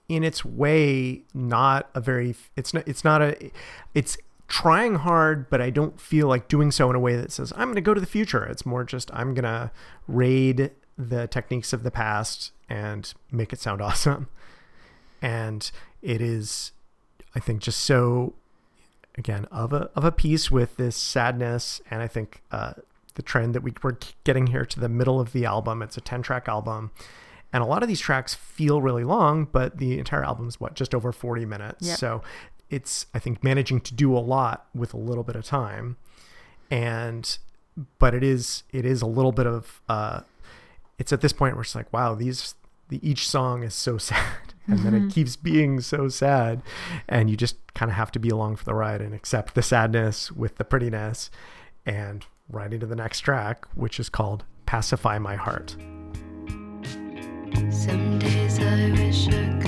in 0.09 0.23
its 0.23 0.43
way 0.43 1.21
not 1.33 1.89
a 1.93 2.01
very. 2.01 2.35
It's 2.57 2.73
not. 2.73 2.87
It's 2.87 3.03
not 3.03 3.21
a. 3.21 3.51
It's 3.93 4.17
trying 4.49 4.95
hard, 4.95 5.49
but 5.49 5.61
I 5.61 5.69
don't 5.69 5.99
feel 6.01 6.27
like 6.27 6.47
doing 6.47 6.71
so 6.71 6.89
in 6.89 6.95
a 6.95 6.99
way 6.99 7.15
that 7.15 7.31
says 7.31 7.53
I'm 7.55 7.67
going 7.67 7.75
to 7.75 7.81
go 7.81 7.93
to 7.93 8.01
the 8.01 8.07
future. 8.07 8.43
It's 8.43 8.65
more 8.65 8.83
just 8.83 9.09
I'm 9.13 9.33
going 9.33 9.43
to 9.43 9.71
raid 10.07 10.71
the 10.97 11.27
techniques 11.27 11.71
of 11.71 11.83
the 11.83 11.91
past 11.91 12.51
and 12.67 13.13
make 13.31 13.53
it 13.53 13.59
sound 13.59 13.81
awesome. 13.81 14.27
And 15.21 15.69
it 16.01 16.21
is, 16.21 16.71
I 17.35 17.39
think, 17.39 17.61
just 17.61 17.81
so 17.81 18.33
again 19.17 19.45
of 19.45 19.73
a 19.73 19.89
of 19.95 20.03
a 20.03 20.11
piece 20.11 20.49
with 20.49 20.77
this 20.77 20.95
sadness, 20.95 21.81
and 21.91 22.01
I 22.01 22.07
think 22.07 22.41
uh, 22.51 22.73
the 23.15 23.21
trend 23.21 23.53
that 23.53 23.61
we, 23.61 23.73
we're 23.83 23.97
getting 24.23 24.47
here 24.47 24.65
to 24.65 24.79
the 24.79 24.89
middle 24.89 25.19
of 25.19 25.31
the 25.31 25.45
album. 25.45 25.81
It's 25.81 25.97
a 25.97 26.01
ten 26.01 26.21
track 26.21 26.47
album. 26.47 26.91
And 27.51 27.63
a 27.63 27.65
lot 27.65 27.81
of 27.81 27.89
these 27.89 27.99
tracks 27.99 28.35
feel 28.35 28.79
really 28.79 29.03
long, 29.03 29.45
but 29.45 29.79
the 29.79 29.97
entire 29.97 30.23
album 30.23 30.47
is 30.47 30.59
what, 30.59 30.75
just 30.75 30.93
over 30.93 31.11
40 31.11 31.47
minutes. 31.47 31.87
Yep. 31.87 31.97
So 31.97 32.21
it's, 32.69 33.05
I 33.13 33.19
think, 33.19 33.43
managing 33.43 33.81
to 33.81 33.93
do 33.93 34.15
a 34.15 34.19
lot 34.19 34.67
with 34.73 34.93
a 34.93 34.97
little 34.97 35.23
bit 35.23 35.35
of 35.35 35.45
time. 35.45 35.97
And, 36.69 37.37
but 37.97 38.13
it 38.13 38.23
is, 38.23 38.63
it 38.71 38.85
is 38.85 39.01
a 39.01 39.07
little 39.07 39.31
bit 39.31 39.47
of, 39.47 39.81
uh, 39.89 40.21
it's 40.97 41.11
at 41.13 41.21
this 41.21 41.33
point 41.33 41.55
where 41.55 41.61
it's 41.61 41.75
like, 41.75 41.91
wow, 41.91 42.13
these, 42.13 42.55
the, 42.89 42.99
each 43.07 43.27
song 43.27 43.63
is 43.63 43.73
so 43.73 43.97
sad. 44.09 44.53
And 44.67 44.79
then 44.79 44.93
it 44.93 45.11
keeps 45.11 45.35
being 45.35 45.81
so 45.81 46.09
sad. 46.09 46.61
And 47.07 47.27
you 47.29 47.35
just 47.35 47.55
kind 47.73 47.89
of 47.89 47.95
have 47.95 48.11
to 48.11 48.19
be 48.19 48.29
along 48.29 48.57
for 48.57 48.65
the 48.65 48.75
ride 48.75 49.01
and 49.01 49.15
accept 49.15 49.55
the 49.55 49.63
sadness 49.63 50.31
with 50.31 50.57
the 50.57 50.63
prettiness 50.63 51.31
and 51.87 52.25
right 52.49 52.71
into 52.71 52.85
the 52.85 52.95
next 52.95 53.21
track, 53.21 53.65
which 53.73 53.99
is 53.99 54.09
called 54.09 54.43
Pacify 54.67 55.17
My 55.17 55.35
Heart. 55.35 55.75
Some 57.71 58.19
days 58.19 58.59
I 58.59 58.91
wish 58.91 59.27
I 59.29 59.58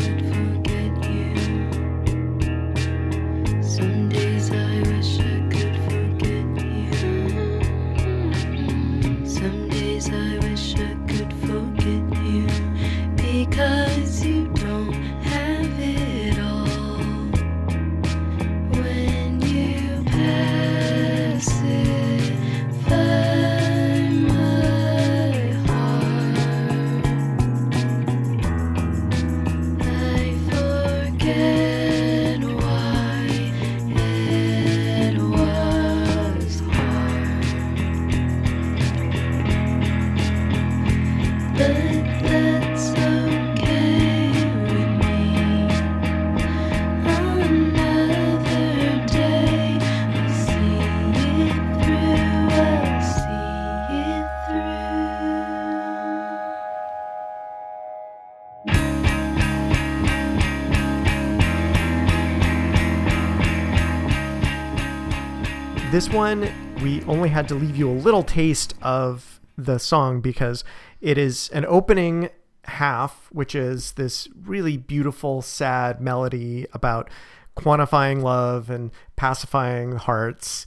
this 65.92 66.10
one, 66.10 66.50
we 66.82 67.04
only 67.04 67.28
had 67.28 67.50
to 67.50 67.56
leave 67.56 67.76
you 67.76 67.90
a 67.90 67.92
little 67.92 68.24
taste 68.24 68.74
of 68.82 69.42
the 69.58 69.78
song 69.78 70.22
because 70.22 70.64
it 71.02 71.18
is 71.18 71.50
an 71.50 71.66
opening 71.66 72.30
half, 72.64 73.28
which 73.34 73.54
is 73.54 73.92
this 73.94 74.30
really 74.42 74.78
beautiful, 74.78 75.42
sad 75.42 76.00
melody 76.00 76.66
about 76.72 77.10
quantifying 77.58 78.22
love 78.22 78.70
and 78.70 78.92
pacifying 79.18 79.98
hearts. 79.98 80.66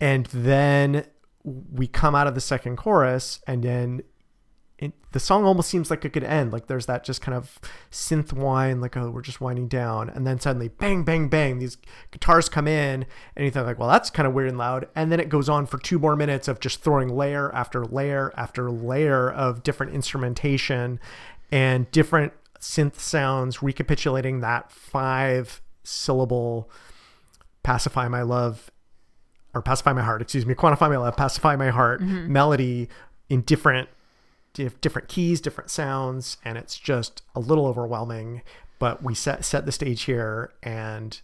And 0.00 0.26
then 0.26 1.06
we 1.44 1.86
come 1.86 2.16
out 2.16 2.26
of 2.26 2.34
the 2.34 2.40
second 2.40 2.76
chorus, 2.76 3.40
and 3.46 3.62
then 3.62 4.02
it, 4.78 4.92
the 5.12 5.20
song 5.20 5.44
almost 5.44 5.70
seems 5.70 5.88
like 5.88 6.04
it 6.04 6.12
could 6.12 6.24
end. 6.24 6.52
Like 6.52 6.66
there's 6.66 6.86
that 6.86 7.04
just 7.04 7.20
kind 7.20 7.36
of 7.36 7.60
synth 7.92 8.32
whine, 8.32 8.80
like, 8.80 8.96
oh, 8.96 9.10
we're 9.10 9.22
just 9.22 9.40
winding 9.40 9.68
down. 9.68 10.10
And 10.10 10.26
then 10.26 10.40
suddenly, 10.40 10.68
bang, 10.68 11.04
bang, 11.04 11.28
bang, 11.28 11.58
these 11.58 11.76
guitars 12.10 12.48
come 12.48 12.66
in, 12.66 13.06
and 13.36 13.44
you 13.44 13.50
think, 13.50 13.66
like, 13.66 13.78
well, 13.78 13.88
that's 13.88 14.10
kind 14.10 14.26
of 14.26 14.34
weird 14.34 14.48
and 14.48 14.58
loud. 14.58 14.88
And 14.96 15.12
then 15.12 15.20
it 15.20 15.28
goes 15.28 15.48
on 15.48 15.66
for 15.66 15.78
two 15.78 15.98
more 15.98 16.16
minutes 16.16 16.48
of 16.48 16.58
just 16.58 16.82
throwing 16.82 17.08
layer 17.08 17.54
after 17.54 17.84
layer 17.84 18.32
after 18.36 18.70
layer 18.70 19.30
of 19.30 19.62
different 19.62 19.94
instrumentation 19.94 20.98
and 21.52 21.88
different 21.92 22.32
synth 22.58 22.96
sounds, 22.96 23.62
recapitulating 23.62 24.40
that 24.40 24.72
five 24.72 25.60
syllable 25.84 26.68
pacify 27.62 28.08
my 28.08 28.22
love 28.22 28.70
or 29.54 29.62
pacify 29.62 29.92
my 29.92 30.02
heart, 30.02 30.20
excuse 30.20 30.44
me, 30.44 30.54
quantify 30.54 30.88
my 30.88 30.96
love, 30.96 31.16
pacify 31.16 31.54
my 31.54 31.70
heart 31.70 32.00
mm-hmm. 32.00 32.32
melody 32.32 32.88
in 33.28 33.42
different 33.42 33.88
dif- 33.88 33.94
different 34.54 35.08
keys, 35.08 35.40
different 35.40 35.70
sounds, 35.70 36.38
and 36.44 36.56
it's 36.56 36.78
just 36.78 37.22
a 37.34 37.40
little 37.40 37.66
overwhelming. 37.66 38.42
But 38.78 39.02
we 39.02 39.14
set 39.14 39.44
set 39.44 39.66
the 39.66 39.72
stage 39.72 40.02
here, 40.02 40.52
and 40.62 41.20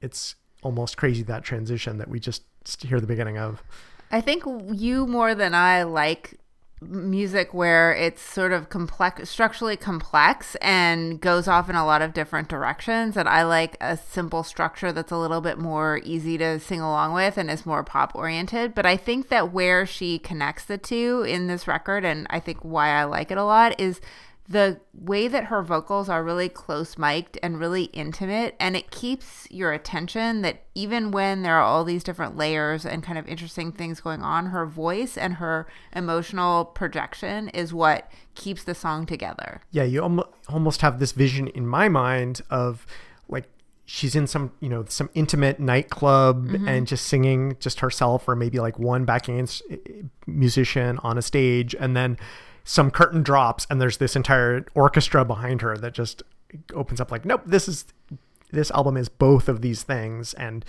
it's 0.00 0.36
almost 0.62 0.96
crazy 0.96 1.22
that 1.24 1.44
transition 1.44 1.98
that 1.98 2.08
we 2.08 2.20
just 2.20 2.42
hear 2.82 3.00
the 3.00 3.06
beginning 3.06 3.38
of. 3.38 3.62
I 4.10 4.20
think 4.20 4.44
you 4.72 5.06
more 5.06 5.34
than 5.34 5.54
I 5.54 5.82
like 5.82 6.38
music 6.80 7.52
where 7.52 7.92
it's 7.94 8.22
sort 8.22 8.52
of 8.52 8.68
complex 8.68 9.28
structurally 9.28 9.76
complex 9.76 10.54
and 10.56 11.20
goes 11.20 11.48
off 11.48 11.68
in 11.68 11.76
a 11.76 11.84
lot 11.84 12.02
of 12.02 12.14
different 12.14 12.48
directions. 12.48 13.16
And 13.16 13.28
I 13.28 13.42
like 13.42 13.76
a 13.80 13.96
simple 13.96 14.42
structure 14.42 14.92
that's 14.92 15.12
a 15.12 15.16
little 15.16 15.40
bit 15.40 15.58
more 15.58 16.00
easy 16.04 16.38
to 16.38 16.60
sing 16.60 16.80
along 16.80 17.14
with 17.14 17.36
and 17.36 17.50
is 17.50 17.66
more 17.66 17.82
pop 17.82 18.12
oriented. 18.14 18.74
But 18.74 18.86
I 18.86 18.96
think 18.96 19.28
that 19.28 19.52
where 19.52 19.86
she 19.86 20.18
connects 20.18 20.64
the 20.64 20.78
two 20.78 21.24
in 21.26 21.46
this 21.46 21.66
record 21.66 22.04
and 22.04 22.26
I 22.30 22.40
think 22.40 22.58
why 22.62 22.90
I 22.90 23.04
like 23.04 23.30
it 23.30 23.38
a 23.38 23.44
lot 23.44 23.78
is 23.80 24.00
the 24.48 24.80
way 24.94 25.28
that 25.28 25.44
her 25.44 25.62
vocals 25.62 26.08
are 26.08 26.24
really 26.24 26.48
close 26.48 26.96
mic'd 26.96 27.38
and 27.42 27.60
really 27.60 27.84
intimate 27.84 28.56
and 28.58 28.76
it 28.76 28.90
keeps 28.90 29.46
your 29.50 29.72
attention 29.72 30.40
that 30.40 30.62
even 30.74 31.10
when 31.10 31.42
there 31.42 31.56
are 31.56 31.62
all 31.62 31.84
these 31.84 32.02
different 32.02 32.36
layers 32.36 32.86
and 32.86 33.02
kind 33.02 33.18
of 33.18 33.28
interesting 33.28 33.70
things 33.70 34.00
going 34.00 34.22
on 34.22 34.46
her 34.46 34.64
voice 34.64 35.18
and 35.18 35.34
her 35.34 35.66
emotional 35.94 36.64
projection 36.64 37.50
is 37.50 37.74
what 37.74 38.10
keeps 38.34 38.64
the 38.64 38.74
song 38.74 39.04
together. 39.04 39.60
Yeah, 39.70 39.84
you 39.84 40.02
almo- 40.02 40.32
almost 40.48 40.80
have 40.80 40.98
this 40.98 41.12
vision 41.12 41.48
in 41.48 41.66
my 41.66 41.90
mind 41.90 42.40
of 42.48 42.86
like 43.28 43.44
she's 43.84 44.14
in 44.14 44.26
some, 44.26 44.52
you 44.60 44.70
know, 44.70 44.84
some 44.88 45.10
intimate 45.12 45.60
nightclub 45.60 46.48
mm-hmm. 46.48 46.68
and 46.68 46.86
just 46.86 47.06
singing 47.06 47.56
just 47.60 47.80
herself 47.80 48.26
or 48.26 48.34
maybe 48.34 48.60
like 48.60 48.78
one 48.78 49.04
backing 49.04 49.46
musician 50.26 50.98
on 51.02 51.18
a 51.18 51.22
stage 51.22 51.74
and 51.78 51.94
then 51.94 52.16
some 52.68 52.90
curtain 52.90 53.22
drops 53.22 53.66
and 53.70 53.80
there's 53.80 53.96
this 53.96 54.14
entire 54.14 54.66
orchestra 54.74 55.24
behind 55.24 55.62
her 55.62 55.78
that 55.78 55.94
just 55.94 56.22
opens 56.74 57.00
up 57.00 57.10
like 57.10 57.24
nope, 57.24 57.40
this 57.46 57.66
is 57.66 57.86
this 58.50 58.70
album 58.72 58.98
is 58.98 59.08
both 59.08 59.48
of 59.48 59.62
these 59.62 59.82
things. 59.82 60.34
And 60.34 60.66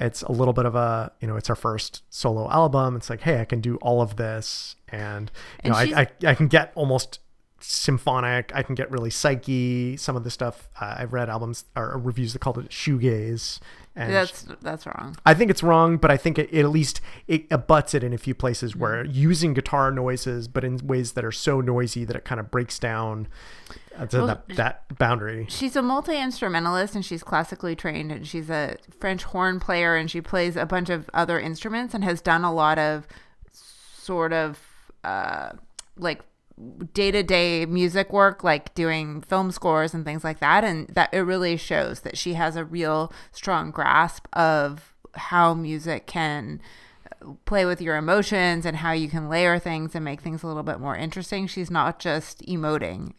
it's 0.00 0.22
a 0.22 0.32
little 0.32 0.52
bit 0.52 0.66
of 0.66 0.74
a 0.74 1.12
you 1.20 1.28
know 1.28 1.36
it's 1.36 1.48
our 1.48 1.54
first 1.54 2.02
solo 2.10 2.50
album. 2.50 2.96
It's 2.96 3.08
like 3.08 3.20
hey 3.20 3.40
i 3.40 3.44
can 3.44 3.60
do 3.60 3.76
all 3.76 4.02
of 4.02 4.16
this. 4.16 4.74
And 4.88 5.30
you 5.62 5.70
And 5.70 5.72
know 5.72 5.96
I, 5.96 6.00
I, 6.00 6.30
I 6.30 6.34
can 6.34 6.48
get 6.48 6.72
almost 6.74 7.20
symphonic. 7.60 8.50
I 8.52 8.64
can 8.64 8.74
get 8.74 8.90
really 8.90 9.10
psyche. 9.10 9.96
Some 9.96 10.16
of 10.16 10.24
the 10.24 10.32
stuff 10.32 10.68
uh, 10.80 10.96
i've 10.98 11.12
read 11.12 11.28
albums 11.28 11.64
or 11.76 11.96
reviews 11.96 12.32
that 12.32 12.40
called 12.40 12.58
it 12.58 12.70
shoegaze 12.70 13.60
and 13.96 14.12
that's 14.12 14.42
that's 14.60 14.84
wrong 14.86 15.16
I 15.24 15.32
think 15.34 15.50
it's 15.50 15.62
wrong, 15.62 15.96
but 15.96 16.10
I 16.10 16.16
think 16.18 16.38
it, 16.38 16.48
it 16.52 16.60
at 16.60 16.70
least 16.70 17.00
it 17.26 17.46
abuts 17.50 17.94
it 17.94 18.04
in 18.04 18.12
a 18.12 18.18
few 18.18 18.34
places 18.34 18.76
where 18.76 19.02
Mm-hmm. 19.04 19.12
using 19.14 19.54
guitar 19.54 19.90
noises, 19.90 20.46
but 20.48 20.62
in 20.64 20.78
ways 20.86 21.12
that 21.12 21.24
are 21.24 21.32
so 21.32 21.60
noisy 21.60 22.04
that 22.04 22.14
it 22.14 22.24
kind 22.24 22.38
of 22.38 22.50
breaks 22.50 22.78
down 22.78 23.26
uh, 23.98 24.06
to 24.06 24.16
Well, 24.18 24.26
that, 24.26 24.48
that 24.56 24.98
boundary. 24.98 25.46
she's 25.48 25.74
a 25.76 25.82
multi-instrumentalist 25.82 26.94
and 26.94 27.04
she's 27.04 27.22
classically 27.22 27.74
trained 27.74 28.12
and 28.12 28.26
she's 28.26 28.50
a 28.50 28.76
french 29.00 29.24
horn 29.24 29.58
player 29.60 29.96
and 29.96 30.10
she 30.10 30.20
plays 30.20 30.56
a 30.56 30.66
bunch 30.66 30.90
of 30.90 31.08
other 31.14 31.40
instruments 31.40 31.94
and 31.94 32.04
has 32.04 32.20
done 32.20 32.44
a 32.44 32.52
lot 32.52 32.78
of 32.78 33.06
sort 33.52 34.32
of 34.32 34.60
uh, 35.04 35.52
like 35.96 36.20
day-to-day 36.92 37.66
music 37.66 38.12
work 38.12 38.42
like 38.42 38.74
doing 38.74 39.20
film 39.22 39.50
scores 39.50 39.92
and 39.92 40.04
things 40.04 40.24
like 40.24 40.40
that. 40.40 40.64
And 40.64 40.88
that 40.88 41.12
it 41.12 41.20
really 41.20 41.56
shows 41.56 42.00
that 42.00 42.16
she 42.16 42.34
has 42.34 42.56
a 42.56 42.64
real 42.64 43.12
strong 43.32 43.70
grasp 43.70 44.26
of 44.32 44.94
how 45.14 45.54
music 45.54 46.06
can 46.06 46.60
uh, 47.22 47.32
play 47.44 47.64
with 47.64 47.80
your 47.80 47.96
emotions 47.96 48.64
and 48.66 48.78
how 48.78 48.92
you 48.92 49.08
can 49.08 49.28
layer 49.28 49.58
things 49.58 49.94
and 49.94 50.04
make 50.04 50.20
things 50.20 50.42
a 50.42 50.46
little 50.46 50.62
bit 50.62 50.80
more 50.80 50.96
interesting. 50.96 51.46
She's 51.46 51.70
not 51.70 51.98
just 51.98 52.40
emoting. 52.46 53.12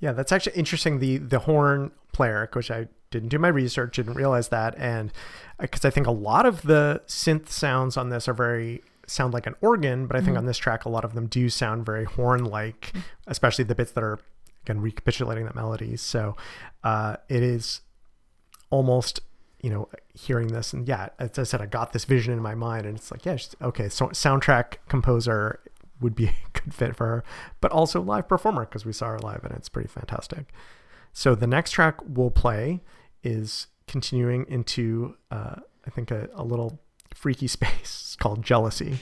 Yeah, 0.00 0.12
that's 0.12 0.32
actually 0.32 0.56
interesting. 0.56 0.98
The 0.98 1.18
the 1.18 1.38
horn 1.40 1.90
player, 2.12 2.48
which 2.52 2.70
I 2.70 2.88
didn't 3.10 3.30
do 3.30 3.38
my 3.38 3.48
research, 3.48 3.96
didn't 3.96 4.14
realize 4.14 4.48
that, 4.48 4.76
and 4.76 5.12
uh, 5.58 5.62
because 5.62 5.84
I 5.84 5.90
think 5.90 6.06
a 6.06 6.12
lot 6.12 6.44
of 6.46 6.62
the 6.62 7.00
synth 7.06 7.48
sounds 7.48 7.96
on 7.96 8.10
this 8.10 8.28
are 8.28 8.34
very 8.34 8.82
sound 9.06 9.34
like 9.34 9.46
an 9.46 9.54
organ, 9.60 10.06
but 10.06 10.16
I 10.16 10.20
think 10.20 10.36
on 10.36 10.46
this 10.46 10.58
track 10.58 10.84
a 10.84 10.88
lot 10.88 11.04
of 11.04 11.14
them 11.14 11.26
do 11.26 11.48
sound 11.48 11.84
very 11.84 12.04
horn 12.04 12.44
like, 12.44 12.92
especially 13.26 13.64
the 13.64 13.74
bits 13.74 13.92
that 13.92 14.04
are 14.04 14.18
again 14.64 14.80
recapitulating 14.80 15.44
that 15.44 15.54
melody. 15.54 15.96
So 15.96 16.36
uh, 16.82 17.16
it 17.28 17.42
is 17.42 17.80
almost 18.70 19.20
you 19.60 19.70
know 19.70 19.88
hearing 20.12 20.48
this 20.48 20.74
and 20.74 20.86
yeah 20.86 21.08
as 21.18 21.38
i 21.38 21.42
said 21.42 21.62
i 21.62 21.64
got 21.64 21.92
this 21.94 22.04
vision 22.04 22.34
in 22.34 22.40
my 22.40 22.54
mind 22.54 22.84
and 22.84 22.98
it's 22.98 23.10
like 23.10 23.24
yeah 23.24 23.36
okay 23.62 23.88
so 23.88 24.08
soundtrack 24.08 24.74
composer 24.88 25.60
would 26.00 26.14
be 26.14 26.26
a 26.26 26.34
good 26.52 26.74
fit 26.74 26.94
for 26.94 27.06
her 27.06 27.24
but 27.60 27.72
also 27.72 28.00
live 28.00 28.28
performer 28.28 28.64
because 28.64 28.84
we 28.84 28.92
saw 28.92 29.06
her 29.06 29.18
live 29.18 29.42
and 29.44 29.54
it's 29.54 29.68
pretty 29.68 29.88
fantastic. 29.88 30.52
So 31.12 31.34
the 31.36 31.46
next 31.46 31.70
track 31.70 32.00
we'll 32.04 32.32
play 32.32 32.80
is 33.22 33.68
continuing 33.86 34.44
into 34.48 35.16
uh, 35.30 35.56
i 35.86 35.90
think 35.90 36.10
a, 36.10 36.28
a 36.34 36.42
little 36.42 36.78
freaky 37.12 37.46
space. 37.48 38.16
Called 38.20 38.42
jealousy 38.42 38.98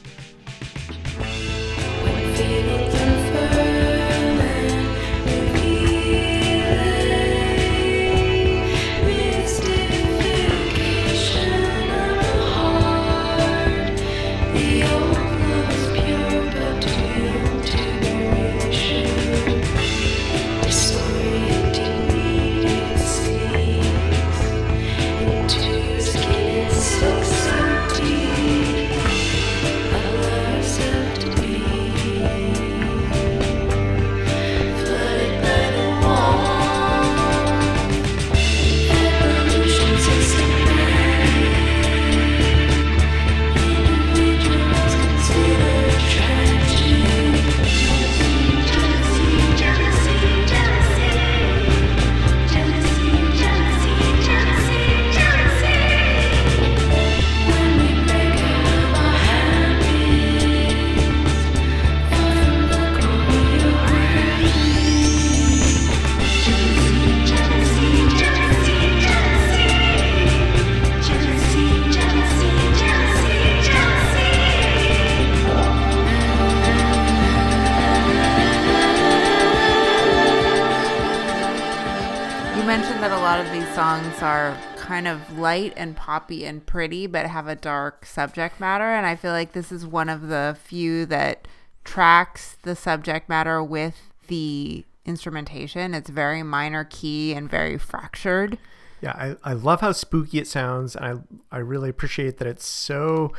kind 84.93 85.09
of 85.09 85.39
light 85.39 85.73
and 85.75 85.97
poppy 85.97 86.45
and 86.45 86.67
pretty, 86.67 87.07
but 87.07 87.25
have 87.25 87.49
a 87.49 87.55
dark 87.55 88.05
subject 88.05 88.61
matter. 88.61 88.85
And 88.85 89.07
I 89.07 89.17
feel 89.17 89.33
like 89.33 89.53
this 89.53 89.73
is 89.73 89.87
one 89.87 90.11
of 90.11 90.29
the 90.29 90.55
few 90.63 91.07
that 91.07 91.49
tracks 91.83 92.59
the 92.61 92.77
subject 92.77 93.27
matter 93.27 93.65
with 93.65 94.13
the 94.27 94.85
instrumentation. 95.07 95.95
It's 95.95 96.11
very 96.11 96.43
minor 96.43 96.85
key 96.85 97.33
and 97.33 97.51
very 97.51 97.79
fractured. 97.79 98.59
Yeah, 99.01 99.13
I, 99.13 99.53
I 99.53 99.55
love 99.55 99.81
how 99.81 99.93
spooky 99.93 100.39
it 100.39 100.47
sounds, 100.47 100.95
and 100.95 101.25
I 101.51 101.57
I 101.57 101.61
really 101.61 101.89
appreciate 101.89 102.37
that 102.37 102.47
it's 102.47 102.67
so 102.67 103.33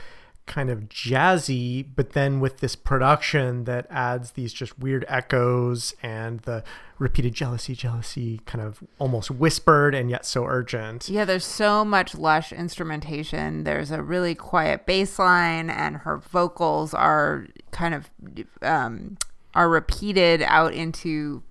kind 0.46 0.70
of 0.70 0.90
jazzy, 0.90 1.86
but 1.96 2.12
then 2.12 2.40
with 2.40 2.60
this 2.60 2.76
production 2.76 3.64
that 3.64 3.88
adds 3.90 4.32
these 4.32 4.52
just 4.52 4.78
weird 4.78 5.06
echoes 5.08 5.96
and 6.04 6.42
the 6.42 6.64
repeated 7.00 7.34
jealousy, 7.34 7.76
jealousy, 7.76 8.42
kind 8.46 8.64
of 8.64 8.84
almost 9.00 9.32
whispered 9.32 9.96
and 9.96 10.10
yet 10.10 10.26
so 10.26 10.46
urgent. 10.46 11.08
Yeah, 11.10 11.26
there's 11.26 11.46
so 11.46 11.86
much 11.86 12.16
lush 12.16 12.52
instrumentation. 12.52 13.64
There's 13.64 13.92
a 13.92 14.02
really 14.02 14.36
quiet 14.36 14.86
bass 14.86 15.18
line, 15.18 15.70
and 15.70 15.98
her 15.98 16.18
vocals 16.18 16.94
are 16.94 17.48
kind 17.72 17.94
of 17.94 18.10
um, 18.62 19.18
are 19.56 19.70
repeated 19.70 20.42
out 20.42 20.74
into 20.74 21.44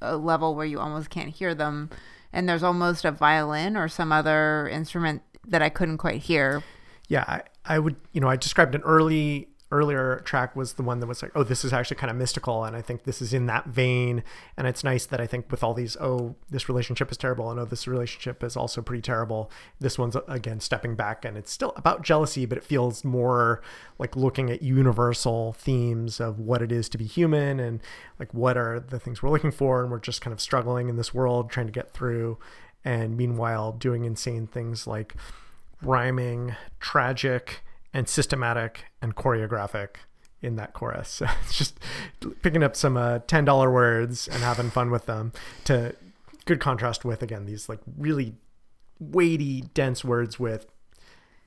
a 0.00 0.16
level 0.16 0.54
where 0.54 0.66
you 0.66 0.78
almost 0.78 1.10
can't 1.10 1.30
hear 1.30 1.54
them. 1.54 1.90
And 2.32 2.48
there's 2.48 2.62
almost 2.62 3.04
a 3.04 3.10
violin 3.10 3.76
or 3.76 3.88
some 3.88 4.12
other 4.12 4.68
instrument 4.68 5.22
that 5.46 5.62
I 5.62 5.70
couldn't 5.70 5.98
quite 5.98 6.22
hear. 6.22 6.62
Yeah, 7.08 7.24
I, 7.26 7.42
I 7.64 7.78
would, 7.78 7.96
you 8.12 8.20
know, 8.20 8.28
I 8.28 8.36
described 8.36 8.74
an 8.74 8.82
early 8.82 9.48
earlier 9.70 10.22
track 10.24 10.56
was 10.56 10.74
the 10.74 10.82
one 10.82 10.98
that 11.00 11.06
was 11.06 11.22
like, 11.22 11.30
oh, 11.34 11.42
this 11.42 11.62
is 11.62 11.74
actually 11.74 11.96
kind 11.96 12.10
of 12.10 12.16
mystical, 12.16 12.64
and 12.64 12.74
I 12.74 12.80
think 12.80 13.04
this 13.04 13.20
is 13.20 13.34
in 13.34 13.46
that 13.46 13.66
vein. 13.66 14.24
And 14.56 14.66
it's 14.66 14.82
nice 14.82 15.04
that 15.06 15.20
I 15.20 15.26
think 15.26 15.50
with 15.50 15.62
all 15.62 15.74
these, 15.74 15.96
oh, 16.00 16.36
this 16.48 16.68
relationship 16.68 17.10
is 17.10 17.18
terrible, 17.18 17.50
and 17.50 17.60
oh, 17.60 17.66
this 17.66 17.86
relationship 17.86 18.42
is 18.42 18.56
also 18.56 18.80
pretty 18.80 19.02
terrible. 19.02 19.50
This 19.78 19.98
one's 19.98 20.16
uh, 20.16 20.22
again 20.26 20.60
stepping 20.60 20.94
back, 20.94 21.24
and 21.24 21.36
it's 21.36 21.52
still 21.52 21.72
about 21.76 22.02
jealousy, 22.02 22.46
but 22.46 22.58
it 22.58 22.64
feels 22.64 23.04
more 23.04 23.60
like 23.98 24.16
looking 24.16 24.50
at 24.50 24.62
universal 24.62 25.52
themes 25.52 26.18
of 26.20 26.38
what 26.38 26.62
it 26.62 26.72
is 26.72 26.88
to 26.90 26.98
be 26.98 27.04
human, 27.04 27.60
and 27.60 27.80
like 28.18 28.32
what 28.32 28.56
are 28.56 28.80
the 28.80 28.98
things 28.98 29.22
we're 29.22 29.30
looking 29.30 29.52
for, 29.52 29.82
and 29.82 29.90
we're 29.90 29.98
just 29.98 30.22
kind 30.22 30.32
of 30.32 30.40
struggling 30.40 30.88
in 30.88 30.96
this 30.96 31.12
world, 31.12 31.50
trying 31.50 31.66
to 31.66 31.72
get 31.72 31.92
through, 31.92 32.38
and 32.84 33.18
meanwhile 33.18 33.72
doing 33.72 34.04
insane 34.04 34.46
things 34.46 34.86
like 34.86 35.14
rhyming, 35.82 36.56
tragic, 36.80 37.62
and 37.92 38.08
systematic 38.08 38.84
and 39.00 39.14
choreographic 39.16 39.96
in 40.42 40.56
that 40.56 40.72
chorus. 40.72 41.08
So 41.26 41.26
it's 41.42 41.56
just 41.56 41.78
picking 42.42 42.62
up 42.62 42.76
some 42.76 42.96
uh, 42.96 43.20
ten 43.20 43.44
dollar 43.44 43.70
words 43.70 44.28
and 44.28 44.42
having 44.42 44.70
fun 44.70 44.90
with 44.90 45.06
them. 45.06 45.32
To 45.64 45.94
good 46.44 46.60
contrast 46.60 47.04
with 47.04 47.22
again 47.22 47.44
these 47.44 47.68
like 47.68 47.80
really 47.96 48.34
weighty, 48.98 49.62
dense 49.74 50.04
words 50.04 50.40
with 50.40 50.66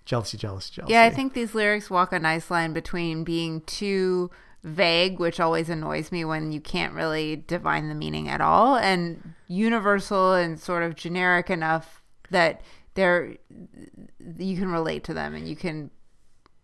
jealousy, 0.05 0.37
jealousy, 0.37 0.73
jealousy. 0.75 0.93
Yeah, 0.93 1.03
I 1.03 1.09
think 1.09 1.33
these 1.33 1.55
lyrics 1.55 1.89
walk 1.89 2.11
a 2.11 2.19
nice 2.19 2.49
line 2.51 2.73
between 2.73 3.23
being 3.23 3.61
too 3.61 4.29
vague, 4.63 5.19
which 5.19 5.39
always 5.39 5.69
annoys 5.69 6.11
me 6.11 6.23
when 6.23 6.51
you 6.51 6.61
can't 6.61 6.93
really 6.93 7.43
divine 7.47 7.89
the 7.89 7.95
meaning 7.95 8.29
at 8.29 8.41
all, 8.41 8.75
and 8.75 9.33
universal 9.47 10.33
and 10.33 10.59
sort 10.59 10.83
of 10.83 10.95
generic 10.95 11.49
enough 11.49 12.01
that 12.29 12.61
they're 12.93 13.35
you 14.37 14.57
can 14.57 14.71
relate 14.71 15.03
to 15.05 15.13
them 15.13 15.33
and 15.33 15.47
you 15.47 15.55
can 15.55 15.89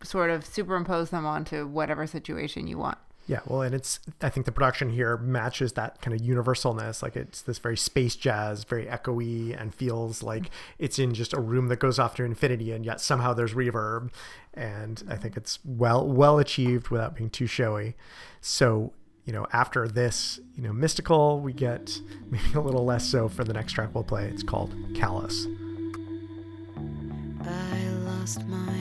sort 0.04 0.30
of 0.30 0.46
superimpose 0.46 1.10
them 1.10 1.26
onto 1.26 1.66
whatever 1.66 2.06
situation 2.06 2.68
you 2.68 2.78
want. 2.78 2.98
Yeah, 3.28 3.42
well, 3.46 3.62
and 3.62 3.76
it's 3.76 4.00
I 4.22 4.30
think 4.30 4.46
the 4.46 4.54
production 4.54 4.90
here 4.90 5.18
matches 5.18 5.74
that 5.74 6.02
kind 6.02 6.16
of 6.16 6.26
universalness. 6.26 7.04
Like 7.04 7.18
it's 7.18 7.42
this 7.42 7.60
very 7.60 7.76
space 7.76 8.16
jazz, 8.16 8.64
very 8.64 8.86
echoey, 8.86 9.60
and 9.60 9.76
feels 9.76 10.24
like 10.24 10.50
it's 10.80 10.98
in 10.98 11.14
just 11.14 11.34
a 11.34 11.42
room 11.42 11.68
that 11.68 11.80
goes 11.80 12.00
off 12.00 12.16
to 12.16 12.24
infinity, 12.24 12.72
and 12.72 12.86
yet 12.86 13.02
somehow 13.02 13.34
there's 13.34 13.54
reverb. 13.54 14.12
And 14.54 15.04
I 15.10 15.18
think 15.18 15.36
it's 15.36 15.60
well 15.66 16.08
well 16.08 16.40
achieved 16.40 16.88
without 16.88 17.18
being 17.18 17.30
too 17.30 17.48
showy. 17.48 17.98
So 18.40 18.94
you 19.26 19.34
know, 19.34 19.46
after 19.52 19.90
this, 19.90 20.40
you 20.56 20.64
know, 20.64 20.72
mystical, 20.72 21.42
we 21.42 21.52
get 21.52 22.00
maybe 22.32 22.54
a 22.56 22.62
little 22.62 22.86
less 22.86 23.06
so 23.06 23.28
for 23.28 23.44
the 23.44 23.52
next 23.52 23.74
track 23.74 23.90
we'll 23.94 24.06
play. 24.06 24.24
It's 24.30 24.42
called 24.42 24.74
Callous. 24.96 25.48
Lost 28.28 28.46
my 28.50 28.77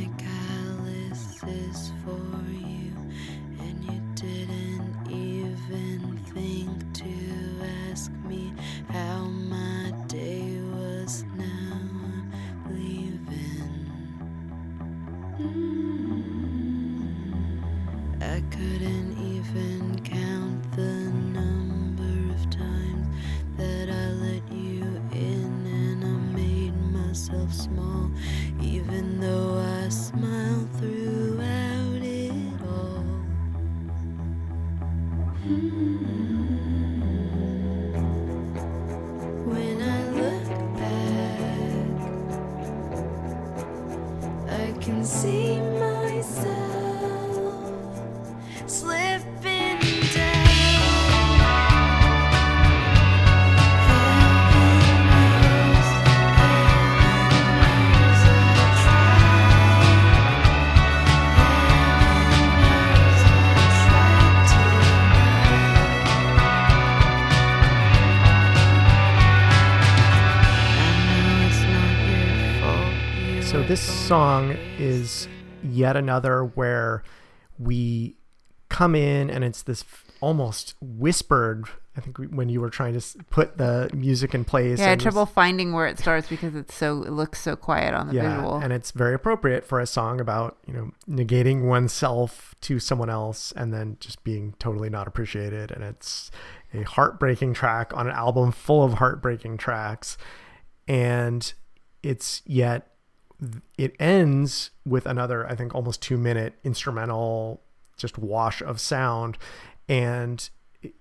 song 74.07 74.57
is 74.79 75.27
yet 75.64 75.97
another 75.97 76.45
where 76.45 77.03
we 77.59 78.16
come 78.69 78.95
in 78.95 79.29
and 79.29 79.42
it's 79.42 79.64
this 79.64 79.85
almost 80.21 80.75
whispered. 80.81 81.64
I 81.97 82.03
think 82.03 82.19
when 82.31 82.49
you 82.49 82.61
were 82.61 82.71
trying 82.71 82.97
to 82.97 83.19
put 83.31 83.59
the 83.59 83.90
music 83.92 84.33
in 84.33 84.45
place. 84.45 84.79
Yeah, 84.79 84.87
I 84.87 84.88
had 84.90 85.01
trouble 85.01 85.27
finding 85.27 85.73
where 85.73 85.88
it 85.88 85.99
starts 85.99 86.29
because 86.29 86.55
it's 86.55 86.73
so 86.73 87.03
it 87.03 87.11
looks 87.11 87.40
so 87.40 87.57
quiet 87.57 87.95
on 87.95 88.07
the 88.07 88.14
yeah, 88.14 88.37
visual. 88.37 88.59
and 88.59 88.73
it's 88.73 88.92
very 88.92 89.14
appropriate 89.14 89.64
for 89.64 89.81
a 89.81 89.87
song 89.87 90.21
about 90.21 90.57
you 90.66 90.73
know 90.73 90.92
negating 91.09 91.64
oneself 91.64 92.55
to 92.61 92.79
someone 92.79 93.11
else 93.11 93.53
and 93.57 93.75
then 93.75 93.97
just 93.99 94.23
being 94.23 94.55
totally 94.61 94.88
not 94.88 95.09
appreciated. 95.09 95.73
And 95.73 95.83
it's 95.83 96.31
a 96.73 96.83
heartbreaking 96.83 97.55
track 97.55 97.92
on 97.97 98.07
an 98.07 98.14
album 98.14 98.53
full 98.53 98.85
of 98.85 98.95
heartbreaking 98.95 99.57
tracks, 99.57 100.16
and 100.87 101.53
it's 102.05 102.42
yet 102.47 102.92
it 103.77 103.94
ends 103.99 104.70
with 104.85 105.07
another 105.07 105.46
I 105.46 105.55
think 105.55 105.75
almost 105.75 106.03
two 106.03 106.16
minute 106.16 106.55
instrumental 106.64 107.62
just 107.96 108.18
wash 108.18 108.62
of 108.62 108.81
sound. 108.81 109.38
And 109.88 110.49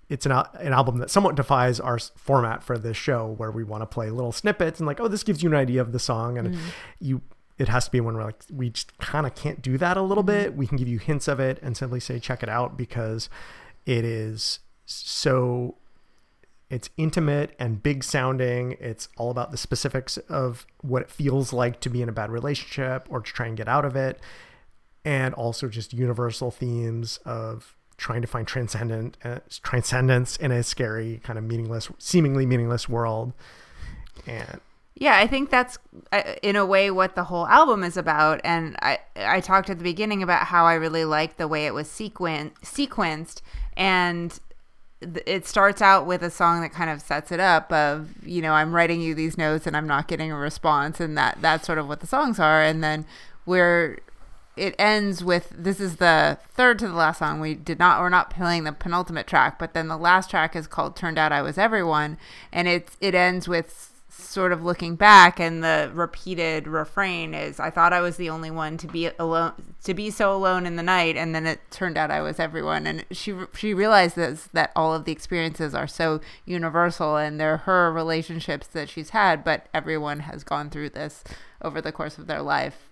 it's 0.10 0.26
an, 0.26 0.32
an 0.32 0.74
album 0.74 0.98
that 1.00 1.10
somewhat 1.10 1.36
defies 1.36 1.80
our 1.80 2.00
format 2.00 2.64
for 2.64 2.78
this 2.78 2.98
show 2.98 3.28
where 3.38 3.52
we 3.52 3.64
want 3.64 3.82
to 3.82 3.86
play 3.86 4.10
little 4.10 4.32
snippets 4.32 4.80
and 4.80 4.88
like 4.88 5.00
oh 5.00 5.08
this 5.08 5.22
gives 5.22 5.44
you 5.44 5.50
an 5.50 5.56
idea 5.56 5.80
of 5.80 5.92
the 5.92 6.00
song 6.00 6.38
and 6.40 6.56
mm. 6.56 6.60
you 7.00 7.22
it 7.58 7.68
has 7.70 7.86
to 7.86 7.92
be 7.92 8.02
one 8.02 8.16
where 8.16 8.26
like 8.26 8.42
we 8.52 8.70
just 8.70 8.98
kind 8.98 9.26
of 9.26 9.34
can't 9.36 9.62
do 9.62 9.78
that 9.78 9.98
a 9.98 10.02
little 10.02 10.24
mm-hmm. 10.24 10.44
bit. 10.44 10.56
We 10.56 10.68
can 10.68 10.78
give 10.78 10.88
you 10.88 11.00
hints 11.00 11.28
of 11.28 11.40
it 11.40 11.60
and 11.62 11.78
simply 11.78 12.00
say 12.00 12.20
check 12.20 12.44
it 12.44 12.50
out 12.50 12.78
because 12.78 13.30
it 13.86 14.04
is 14.04 14.60
so 14.86 15.76
it's 16.70 16.90
intimate 16.98 17.56
and 17.60 17.82
big 17.82 18.04
sounding. 18.04 18.76
It's 18.80 19.08
all 19.18 19.30
about 19.32 19.52
the 19.52 19.58
specifics 19.58 20.18
of 20.30 20.66
what 20.82 21.04
it 21.04 21.12
feels 21.12 21.54
like 21.54 21.80
to 21.82 21.90
be 21.90 22.02
in 22.02 22.10
a 22.10 22.12
bad 22.12 22.32
relationship 22.32 23.06
or 23.10 23.22
to 23.22 23.32
try 23.32 23.48
and 23.48 23.56
get 23.56 23.68
out 23.68 23.86
of 23.86 23.96
it. 23.96 24.20
And 25.04 25.36
also 25.36 25.68
just 25.68 25.94
universal 25.94 26.50
themes 26.50 27.20
of 27.26 27.76
trying 27.98 28.22
to 28.22 28.28
find 28.28 28.48
transcendent 28.48 29.18
uh, 29.24 29.40
transcendence 29.64 30.36
in 30.38 30.52
a 30.52 30.64
scary 30.64 31.22
kind 31.24 31.38
of 31.40 31.46
meaningless 31.46 31.90
seemingly 31.98 32.46
meaningless 32.46 32.90
world. 32.90 33.34
And 34.26 34.60
Yeah, 34.96 35.18
I 35.18 35.28
think 35.28 35.50
that's 35.50 35.78
uh, 36.12 36.34
in 36.42 36.56
a 36.56 36.66
way 36.66 36.90
what 36.90 37.16
the 37.16 37.26
whole 37.26 37.48
album 37.48 37.84
is 37.84 37.96
about. 37.96 38.42
And 38.44 38.76
I 38.82 39.00
I 39.16 39.40
talked 39.40 39.70
at 39.70 39.78
the 39.78 39.84
beginning 39.84 40.24
about 40.24 40.48
how 40.48 40.66
I 40.66 40.74
really 40.74 41.06
liked 41.06 41.38
the 41.38 41.48
way 41.48 41.68
it 41.68 41.74
was 41.74 41.88
sequen- 41.88 42.54
sequenced 42.64 43.42
and 43.78 44.40
it 45.26 45.46
starts 45.48 45.82
out 45.82 46.06
with 46.06 46.22
a 46.22 46.30
song 46.30 46.62
that 46.62 46.72
kind 46.72 46.90
of 46.90 47.02
sets 47.02 47.32
it 47.32 47.40
up 47.40 47.72
of 47.72 48.10
you 48.26 48.42
know 48.42 48.54
i'm 48.54 48.74
writing 48.74 49.02
you 49.02 49.16
these 49.16 49.38
notes 49.38 49.66
and 49.68 49.76
i'm 49.76 49.88
not 49.88 50.08
getting 50.08 50.32
a 50.32 50.38
response 50.38 51.00
and 51.00 51.18
that 51.18 51.38
that's 51.42 51.66
sort 51.66 51.78
of 51.78 51.88
what 51.88 52.00
the 52.00 52.08
songs 52.08 52.40
are. 52.40 52.62
And 52.62 52.84
then 52.84 53.06
we're 53.46 54.00
it 54.58 54.74
ends 54.80 55.24
with 55.24 55.50
this 55.56 55.80
is 55.80 55.98
the 55.98 56.38
third 56.54 56.80
to 56.80 56.88
the 56.88 56.94
last 56.94 57.20
song. 57.20 57.40
We 57.40 57.56
did 57.56 57.80
not 57.80 58.00
we're 58.02 58.10
not 58.10 58.30
playing 58.30 58.64
the 58.64 58.72
penultimate 58.72 59.28
track 59.28 59.60
but 59.60 59.74
then 59.74 59.88
the 59.88 59.98
last 59.98 60.30
track 60.30 60.56
is 60.56 60.68
called 60.68 60.96
turned 60.96 61.18
out 61.18 61.32
i 61.32 61.42
was 61.42 61.58
everyone. 61.58 62.18
And 62.52 62.68
it's 62.68 62.98
it 63.00 63.16
ends 63.16 63.48
with 63.48 63.95
sort 64.18 64.52
of 64.52 64.64
looking 64.64 64.96
back 64.96 65.40
and 65.40 65.64
the 65.64 65.92
repeated 65.94 66.68
refrain 66.68 67.34
is 67.34 67.60
i 67.60 67.70
thought 67.70 67.94
i 67.94 68.02
was 68.02 68.18
the 68.18 68.30
only 68.30 68.52
one 68.52 68.78
to 68.78 68.88
be 68.88 69.10
alone 69.20 69.54
to 69.84 69.94
be 69.94 70.10
so 70.10 70.34
alone 70.34 70.66
in 70.66 70.76
the 70.76 70.84
night 70.84 71.16
and 71.16 71.34
then 71.36 71.46
it 71.46 71.60
turned 71.70 71.98
out 71.98 72.10
i 72.10 72.22
was 72.22 72.40
everyone 72.40 72.88
and 72.88 73.06
she 73.12 73.34
she 73.54 73.74
realizes 73.74 74.50
that 74.54 74.72
all 74.76 74.94
of 74.94 75.06
the 75.06 75.12
experiences 75.12 75.74
are 75.76 75.88
so 75.88 76.20
universal 76.46 77.18
and 77.18 77.40
they're 77.40 77.58
her 77.58 77.92
relationships 77.92 78.68
that 78.68 78.90
she's 78.90 79.12
had 79.12 79.44
but 79.44 79.68
everyone 79.74 80.22
has 80.22 80.44
gone 80.44 80.70
through 80.70 80.90
this 80.90 81.24
over 81.62 81.82
the 81.82 81.92
course 81.92 82.18
of 82.18 82.28
their 82.28 82.42
life. 82.42 82.90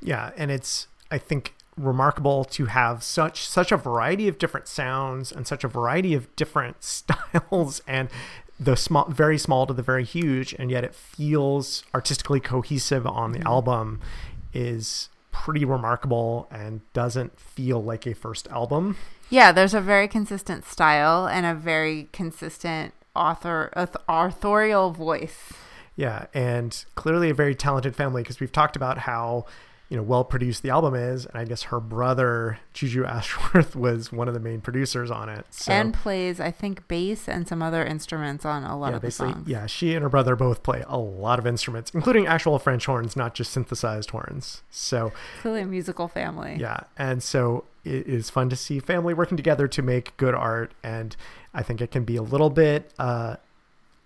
Yeah, 0.00 0.30
and 0.36 0.50
it's 0.50 0.88
I 1.10 1.18
think 1.18 1.54
remarkable 1.76 2.44
to 2.44 2.66
have 2.66 3.02
such 3.02 3.46
such 3.46 3.70
a 3.70 3.76
variety 3.76 4.28
of 4.28 4.38
different 4.38 4.66
sounds 4.66 5.30
and 5.30 5.46
such 5.46 5.62
a 5.62 5.68
variety 5.68 6.14
of 6.14 6.34
different 6.36 6.82
styles 6.82 7.82
and 7.86 8.08
the 8.58 8.76
small 8.76 9.06
very 9.08 9.38
small 9.38 9.66
to 9.66 9.74
the 9.74 9.82
very 9.82 10.04
huge 10.04 10.54
and 10.58 10.70
yet 10.70 10.82
it 10.82 10.94
feels 10.94 11.84
artistically 11.94 12.40
cohesive 12.40 13.06
on 13.06 13.32
the 13.32 13.40
mm. 13.40 13.46
album 13.46 14.00
is 14.54 15.10
pretty 15.30 15.64
remarkable 15.64 16.48
and 16.50 16.80
doesn't 16.94 17.38
feel 17.38 17.82
like 17.82 18.06
a 18.06 18.14
first 18.14 18.48
album. 18.48 18.96
Yeah, 19.28 19.52
there's 19.52 19.74
a 19.74 19.80
very 19.80 20.08
consistent 20.08 20.64
style 20.64 21.26
and 21.26 21.44
a 21.44 21.54
very 21.54 22.08
consistent 22.12 22.94
author 23.14 23.70
authorial 24.08 24.92
voice. 24.92 25.52
Yeah, 25.94 26.26
and 26.32 26.84
clearly 26.94 27.30
a 27.30 27.34
very 27.34 27.54
talented 27.54 27.94
family 27.94 28.22
because 28.22 28.40
we've 28.40 28.52
talked 28.52 28.76
about 28.76 28.98
how 28.98 29.46
you 29.88 29.96
know 29.96 30.02
well 30.02 30.24
produced 30.24 30.62
the 30.62 30.70
album 30.70 30.94
is, 30.94 31.26
and 31.26 31.36
I 31.38 31.44
guess 31.44 31.64
her 31.64 31.78
brother 31.78 32.58
Juju 32.72 33.04
Ashworth 33.04 33.76
was 33.76 34.10
one 34.12 34.26
of 34.26 34.34
the 34.34 34.40
main 34.40 34.60
producers 34.60 35.10
on 35.10 35.28
it. 35.28 35.46
So 35.50 35.72
and 35.72 35.94
plays, 35.94 36.40
I 36.40 36.50
think, 36.50 36.88
bass 36.88 37.28
and 37.28 37.46
some 37.46 37.62
other 37.62 37.84
instruments 37.84 38.44
on 38.44 38.64
a 38.64 38.76
lot 38.76 38.90
yeah, 38.90 38.96
of 38.96 39.02
the 39.02 39.10
songs. 39.10 39.48
yeah, 39.48 39.66
she 39.66 39.94
and 39.94 40.02
her 40.02 40.08
brother 40.08 40.34
both 40.34 40.62
play 40.62 40.84
a 40.88 40.98
lot 40.98 41.38
of 41.38 41.46
instruments, 41.46 41.92
including 41.94 42.26
actual 42.26 42.58
French 42.58 42.86
horns, 42.86 43.14
not 43.14 43.34
just 43.34 43.52
synthesized 43.52 44.10
horns. 44.10 44.62
So 44.70 45.12
Clearly 45.40 45.62
a 45.62 45.66
musical 45.66 46.08
family. 46.08 46.56
yeah, 46.58 46.80
and 46.98 47.22
so 47.22 47.64
it 47.84 48.08
is 48.08 48.28
fun 48.28 48.48
to 48.50 48.56
see 48.56 48.80
family 48.80 49.14
working 49.14 49.36
together 49.36 49.68
to 49.68 49.82
make 49.82 50.16
good 50.16 50.34
art, 50.34 50.72
and 50.82 51.14
I 51.54 51.62
think 51.62 51.80
it 51.80 51.92
can 51.92 52.02
be 52.02 52.16
a 52.16 52.22
little 52.22 52.50
bit. 52.50 52.92
Uh, 52.98 53.36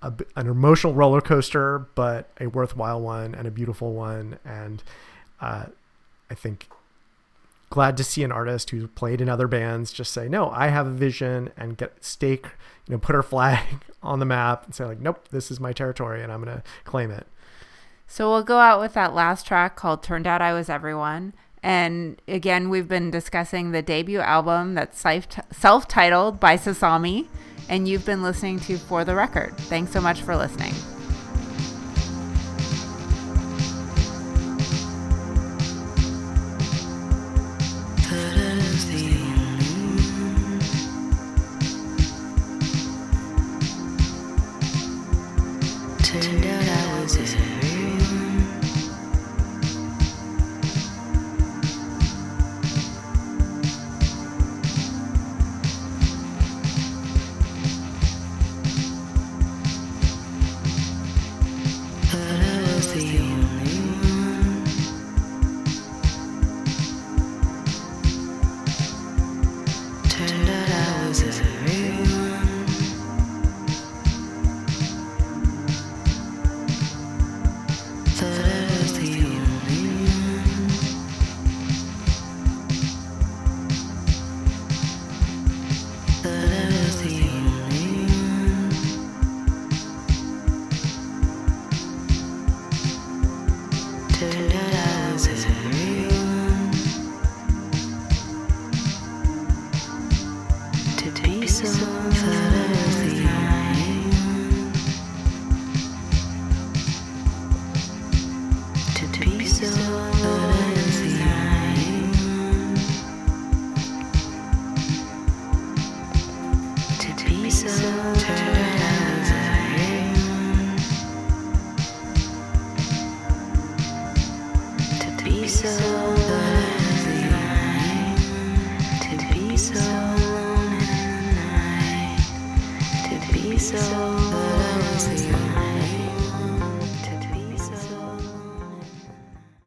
a, 0.02 0.12
an 0.36 0.46
emotional 0.46 0.94
roller 0.94 1.20
coaster, 1.20 1.80
but 1.94 2.30
a 2.40 2.46
worthwhile 2.46 3.00
one 3.00 3.34
and 3.34 3.46
a 3.46 3.50
beautiful 3.50 3.92
one. 3.92 4.38
And 4.46 4.82
uh, 5.40 5.66
I 6.30 6.34
think 6.34 6.68
glad 7.70 7.96
to 7.96 8.04
see 8.04 8.24
an 8.24 8.32
artist 8.32 8.70
who's 8.70 8.88
played 8.94 9.20
in 9.20 9.28
other 9.28 9.48
bands 9.48 9.92
just 9.92 10.12
say, 10.12 10.28
"No, 10.28 10.50
I 10.50 10.68
have 10.68 10.86
a 10.86 10.92
vision," 10.92 11.50
and 11.56 11.76
get 11.76 12.04
stake, 12.04 12.46
you 12.86 12.92
know, 12.92 12.98
put 12.98 13.14
her 13.14 13.22
flag 13.22 13.64
on 14.02 14.18
the 14.18 14.26
map 14.26 14.64
and 14.64 14.74
say, 14.74 14.84
like, 14.84 15.00
"Nope, 15.00 15.28
this 15.28 15.50
is 15.50 15.60
my 15.60 15.72
territory, 15.72 16.22
and 16.22 16.32
I'm 16.32 16.42
gonna 16.42 16.62
claim 16.84 17.10
it." 17.10 17.26
So 18.06 18.28
we'll 18.28 18.42
go 18.42 18.58
out 18.58 18.80
with 18.80 18.94
that 18.94 19.14
last 19.14 19.46
track 19.46 19.76
called 19.76 20.02
Turned 20.02 20.26
Out 20.26 20.42
I 20.42 20.52
Was 20.52 20.68
Everyone. 20.68 21.32
And 21.62 22.20
again, 22.26 22.68
we've 22.68 22.88
been 22.88 23.10
discussing 23.10 23.70
the 23.70 23.82
debut 23.82 24.18
album 24.18 24.74
that's 24.74 25.00
self 25.52 25.86
titled 25.86 26.40
by 26.40 26.56
Sasami. 26.56 27.28
And 27.68 27.86
you've 27.86 28.04
been 28.04 28.22
listening 28.22 28.58
to 28.60 28.78
For 28.78 29.04
the 29.04 29.14
Record. 29.14 29.56
Thanks 29.56 29.92
so 29.92 30.00
much 30.00 30.22
for 30.22 30.34
listening. 30.36 30.74